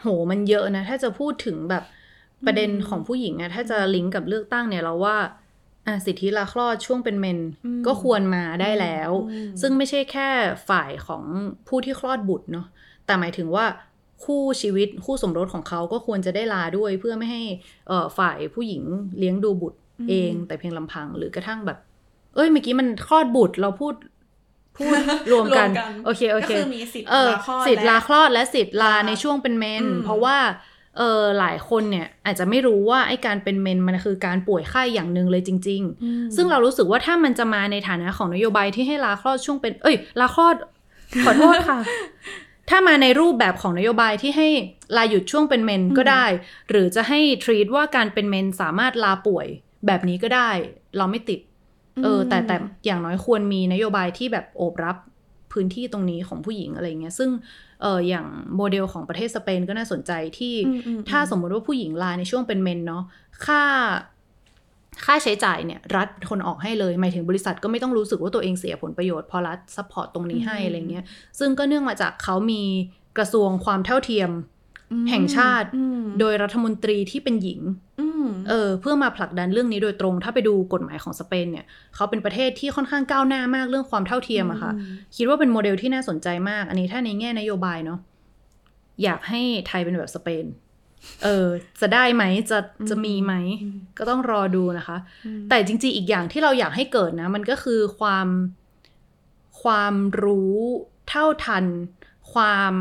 [0.00, 1.84] โหมันเยอะนะ ถ้าจะพูดถึงแบบ
[2.46, 5.16] ประเด็นของผู้หญิงอะถ้าจะลิงก์กับเลือกตั้งเนี่ยเราว่า
[5.86, 10.28] อะสิทธิลาคลอดช่วงเป็นเมนอืมก็ควรมาได้แล้วอืมซึ่งไม่ใช่แค่
[10.68, 11.22] ฝ่ายของ
[11.68, 12.66] ผู้ที่คลอดบุตรเนาะ
[13.06, 13.66] แต่หมายถึงว่า
[14.24, 17.42] คู่ชีวิตคู่สมรสของเขาก็ควรจะได้ลาด้วยเพื่อไม่ให้
[17.88, 18.82] เอ่อฝ่ายผู้หญิง
[19.18, 19.78] เลี้ยงดูบุตร
[20.10, 21.78] เอง แต่เพียงลำพังหรือกระทั่งแบบ
[22.34, 23.94] เอ้ยเมื่อกี้มันคลอดบุตรเราพูด
[24.78, 24.96] พูด
[25.32, 30.36] รวมกันรวมกันโอเคโอเคก็คือมีสิทธิ์เออลาคลอดสิทธิ์ลาและคลอดและสิทธิ์ลาลาในช่วงเป็นเมนอืมเพราะว่า
[30.98, 40.56] เออหลายคนเนี่ยอาจจะไม่รู้ว่าไอ้การเป็นเมนมันคือการป่วยไข้อย่างหนึ่งเลยจริงอืมๆซึ่งเรารู้สึกว่าถ้ามันจะมาในฐานะของนโยบายที่ให้ลาคลอดช่วงเป็น เอ้ยลาคลอด
[41.24, 41.78] ขอโทษค่ะ
[42.70, 44.48] ถ้ามาในรูปแบบของนโยบายที่ให้
[44.96, 46.24] ลาหยุดช่วงเป็นเมนก็ได้
[46.70, 49.46] หรือจะให้ทรีตว่าการเป็นเมนสามารถลาป่วย
[49.86, 50.50] แบบนี้ก็ได้
[50.96, 51.40] เราไม่ติด
[52.02, 54.96] เออ แต่แต่อย่างน้อยควรมีนโยบายที่แบบโอบรับ
[55.52, 57.30] พื้นที่ตรงนี้ของผู้หญิงอะไรเงี้ย ซึ่ง
[57.82, 63.04] เอออย่างโมเดลของประเทศสเปนก็น่าสนใจที่อืมอืมถ้าสมมุติว่าผู้หญิงลาในช่วงเป็นเมนส์เนาะ
[63.46, 63.62] ค่า
[65.04, 71.04] ค่าใช้จ่ายเนี่ย รัฐเป็นคนออกให้เลย หมายถึงบริษัทก็ไม่ต้องรู้สึกว่าตัวเองเสียผลประโยชน์เพราะรัฐ support ตรงนี้ให้อืมอะไรเงี้ย
[71.38, 72.62] ซึ่งก็เนื่องมาจากเขามี
[73.18, 74.53] กระทรวงความเท่าเทียมอืม
[75.10, 77.60] แห่งชาติอืมโดยรัฐมนตรีที่เป็นหญิง
[78.00, 81.64] อืมเออเพื่อมาผลักดันเรื่องนี้โดยตรง ถ้าไปดูกฎหมายของสเปนเนี่ย
[81.94, 87.98] เขาเป็นประเทศที่ค่อนข้างก้าวหน้ามากเรื่องความเท่าเทียมอะค่ะอืมคิดว่าเป็นโมเดลที่น่าสนใจมาก อันนี้ถ้าในแง่นโยบายเนาะ
[89.02, 90.44] อยากให้ไทยเป็นแบบสเปน
[91.24, 91.46] เออ
[91.80, 92.58] จะได้ไหมจะ
[92.90, 93.34] จะมีไหม
[93.98, 94.98] ก็ต้องรอดูนะคะ
[95.48, 98.28] แต่จริง ๆ อีกอย่างที่เราอยากให้เกิดนะ มันก็คือความ
[99.62, 100.56] ความรู้
[101.08, 101.64] เท่าทัน
[102.32, 102.74] ความ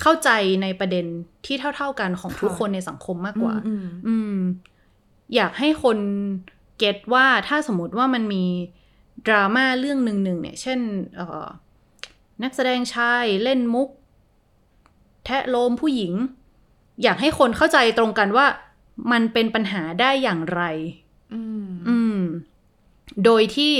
[0.00, 0.30] เข้าใจ
[0.62, 1.06] ในประเด็น
[1.46, 4.36] ที่เท่า ๆกันของทุกค่ะคนในสังคมมากกว่าอืมอืม
[5.34, 5.98] อยากให้คน
[6.78, 8.44] เก็ตว่าถ้าสมมติว่ามันมี
[9.26, 10.80] ดราม่าเรื่องหนึ่งหนึ่งเนี่ย เช่น
[11.16, 11.46] เอ่อ
[12.42, 13.88] นักแสดงชายเล่นมุก
[15.24, 16.12] แทะโลมผู้หญิง
[17.02, 18.46] อยากให้คนเข้าใจตรงกันว่า
[19.12, 20.62] มันเป็นปัญหาได้อย่างไร
[21.34, 22.18] อืมอืม
[23.24, 23.74] โดยที่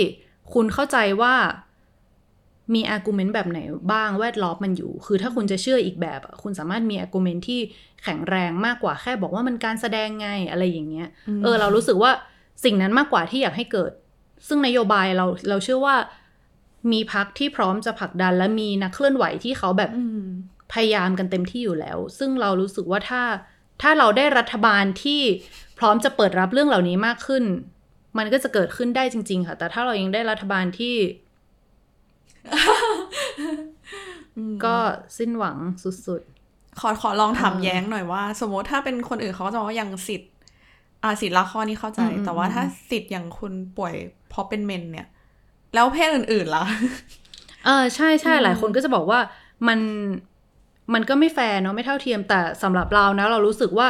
[0.53, 1.35] คุณเข้าใจว่า
[2.75, 3.59] มี argument แบบไหน
[3.93, 7.61] บ้างแวดล้อมมันอยู่ คือถ้าคุณจะเชื่ออีกแบบอะคุณสามารถมี argument ที่
[8.03, 11.09] แข็งแรงมากกว่าแค่บอกว่ามันการแสดงไงอะไรอย่างเงี้ย
[11.43, 12.13] เออ เรารู้สึกว่า
[12.65, 13.93] สิ่งนั้นมากกว่าที่อยากให้เกิด
[14.49, 15.97] ซึ่งนโยบายเราเราเชื่อว่า
[16.93, 20.25] มีพักที่พร้อมจะผลักดันและมีนักเคลื่อนไหวที่เขาแบบอืม
[20.73, 23.23] พยายามกันเต็มที่อยู่แล้ว ซึ่งเรารู้สึกว่าถ้า
[23.83, 25.21] ถ้าเราได้รัฐบาลที่
[25.79, 27.45] พร้อมจะเปิดรับเรื่องเหล่านี้มากขึ้น
[28.19, 30.95] มันก็จะเกิดขึ้นได้จริง ๆ ค่ะ แต่ถ้าเรายังได้รัฐบาลที่
[34.65, 34.77] ก็
[35.19, 36.23] สิ้นหวังสุด
[36.81, 40.31] ขอขอลองถามเออแย้งหน่อยว่า สมมติถ้าเป็นคนอื่นเขาก็จะบอกว่ายังสิทธิ์
[41.03, 43.95] อ่าสิทธิ์ละข้อนี้เข้าใจอืมอืมแต่ว่าถ้าสิทธิ์อย่างคุณป่วย
[44.29, 45.07] เพราะเป็นเมนเนี่ย
[45.75, 49.21] แล้วเพศอื่นๆล่ะๆเออใช่ใช่หลายคนก็จะบอกว่า
[49.69, 49.81] มัน
[50.95, 53.89] มันก็ไม่แฟร์เนาะไม่เท่าเทียมแต่สำหรับเรานะ เรารู้สึกว่า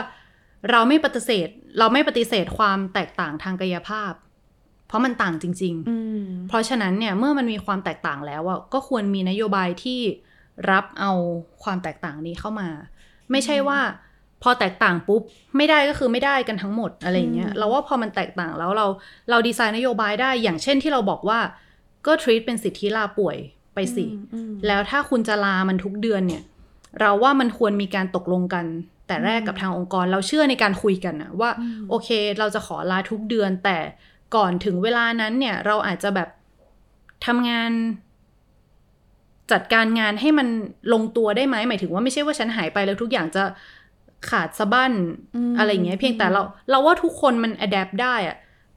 [0.71, 1.49] เราไม่ปฏิเสธ
[1.79, 4.13] เราไม่ปฏิเสธความแตกต่างทางกายภาพ
[4.93, 10.01] เพราะมันต่างจริงๆอืมเพราะฉะนั้นเนี่ยเมื่อมันมีความแตกต่างแล้วอะก็ควรมีนโยบายที่
[10.71, 11.13] รับเอา
[11.63, 12.69] ความแตกต่างนี้เข้ามา
[13.31, 13.79] ไม่ใช่ว่า
[14.43, 15.23] พอแตกต่างปุ๊บ
[15.57, 18.87] ไม่ได้ก็คือไม่ได้กันทั้งหมดอะไรอย่างเงี้ยอืมเราว่าพอมันแตกต่างแล้วเรา
[19.31, 21.39] เราดีไซน์นโยบายได้อย่างเช่นที่เราบอกว่า
[22.07, 23.37] ก็ treat เป็นสิทธิลาป่วย
[23.75, 26.43] ไปสิอืมแล้วถ้าคุณจะลามันทุกเดือนเนี่ย
[27.01, 28.67] เราว่ามันควรมีการตกลงกัน
[29.07, 33.79] แต่แรกกับทางองค์กร เราเชื่อในการคุยกันนะว่าอืมโอเค เราจะขอลาทุกเดือนแต่
[34.37, 36.29] ก่อนถึงเวลานั้นเนี่ยเราอาจจะแบบ
[37.27, 37.73] ทำงาน
[39.53, 40.49] จัดการงานให้มัน
[40.93, 43.45] ลงตัวได้ไหมหมายถึงว่าไม่ใช่ว่าฉันหายไปแล้วทุกอย่างจะ
[44.31, 44.93] ขาดสะบั้น
[45.51, 48.37] มอะไรอย่างเงี้ยเพียงแต่เรา เราว่าทุกคนมัน adapt ได้อะ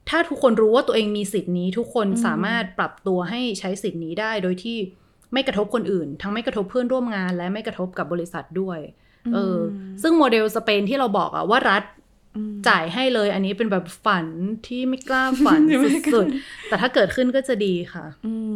[0.09, 4.77] ถ้าทุกคนรู้ว่าตัวเองมีสิทธิ์นี้ ทุกคนอืมสามารถปรับตัวให้ใช้สิทธิ์นี้ได้โดยที่
[5.33, 8.79] ไม่กระทบคนอื่น ทั้งไม่กระทบเพื่อนร่วมงาน และไม่กระทบกับบริษัทด้วย
[9.33, 9.61] เอออม
[10.01, 12.04] ซึ่งโมเดลสเปนที่เราบอกอะว่ารัฐอืม
[12.67, 14.27] จ่ายให้เลยอันนี้เป็นแบบฝัน
[14.67, 18.55] ที่ไม่กล้าฝันไม่กล้าสุดๆแต่ถ้าเกิดขึ้นก็จะดีค่ะ อืม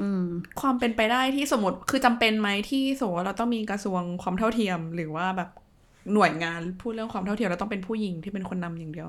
[0.00, 0.24] อืม
[0.60, 5.50] ความเป็นไปได้ที่สมมติคือจำเป็นไหมที่สมมติว่าเราต้องมีกระทรวงความเท่าเทียม หรือว่าแบบ
[6.12, 9.08] หน่วยงานพูดเรื่องความเท่าเทียมเราต้องเป็นผู้หญิงที่เป็นคนนำอย่างเดียว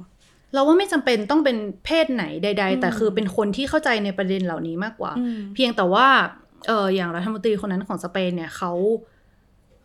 [0.54, 6.08] เราว่าไม่จำเป็นต้องเป็นเพศไหนใดอืมๆแต่คือเป็นคนที่เข้าใจในประเด็นเหล่านี้มากกว่าอืมเพียงแต่ว่า
[6.68, 8.72] เอออย่างรัฐมนตรีคนนั้นของสเปนเนี่ยเขา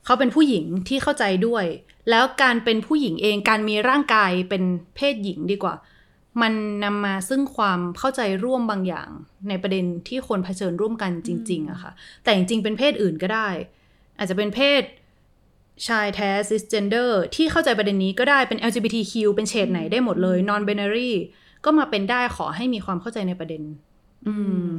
[0.08, 1.64] เขาเป็นผู้หญิงที่เข้าใจด้วย
[2.10, 4.62] แล้วการเป็นผู้หญิงเองการมีร่างกายเป็น
[4.96, 5.74] เพศหญิงดีกว่า
[6.42, 6.52] มัน
[6.84, 9.08] นำมาซึ่งความเข้าใจร่วมบางอย่าง
[9.48, 11.92] ในประเด็นที่คนเผชิญร่วมกันจริงๆอะค่ะ
[12.22, 13.48] แต่จริงๆเป็นเพศอื่นก็ได้
[14.18, 14.82] อาจจะเป็นเพศ
[15.88, 21.10] ชายแท้ cisgender ที่เข้าใจประเด็นนี้ก็ได้เป็น LGBTQ เป็นเฉดไหนได้หมดเลย non binary
[21.64, 23.62] ก็มาเป็นได้ขอให้มีความเข้าใจในประเด็น
[24.26, 24.34] อื
[24.68, 24.72] ม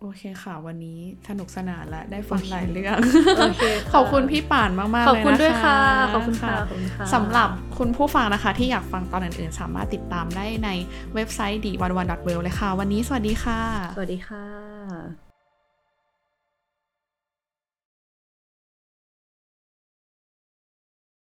[0.00, 2.98] โอเคค่ะ วันนี้สนุกสนานและได้ฟังหลายเรื่อง
[3.38, 5.78] โอเคค่ะขอบคุณพี่ป่านมากๆขอบเลยนะคะคุณด้วยค่ะ
[6.12, 10.70] ขอบคุณค่ะขอบคุณค่ะสำหรับคุณผู้ฟังนะคะ ที่อยากฟังตอนอื่นๆ สามารถติดตามได้ใน
[11.14, 13.60] เว็บไซต์ดีวันวันดอทเวเลยค่ะ วันนี้สวัสดีค่ะ
[13.96, 15.25] สวัสดีค่ะ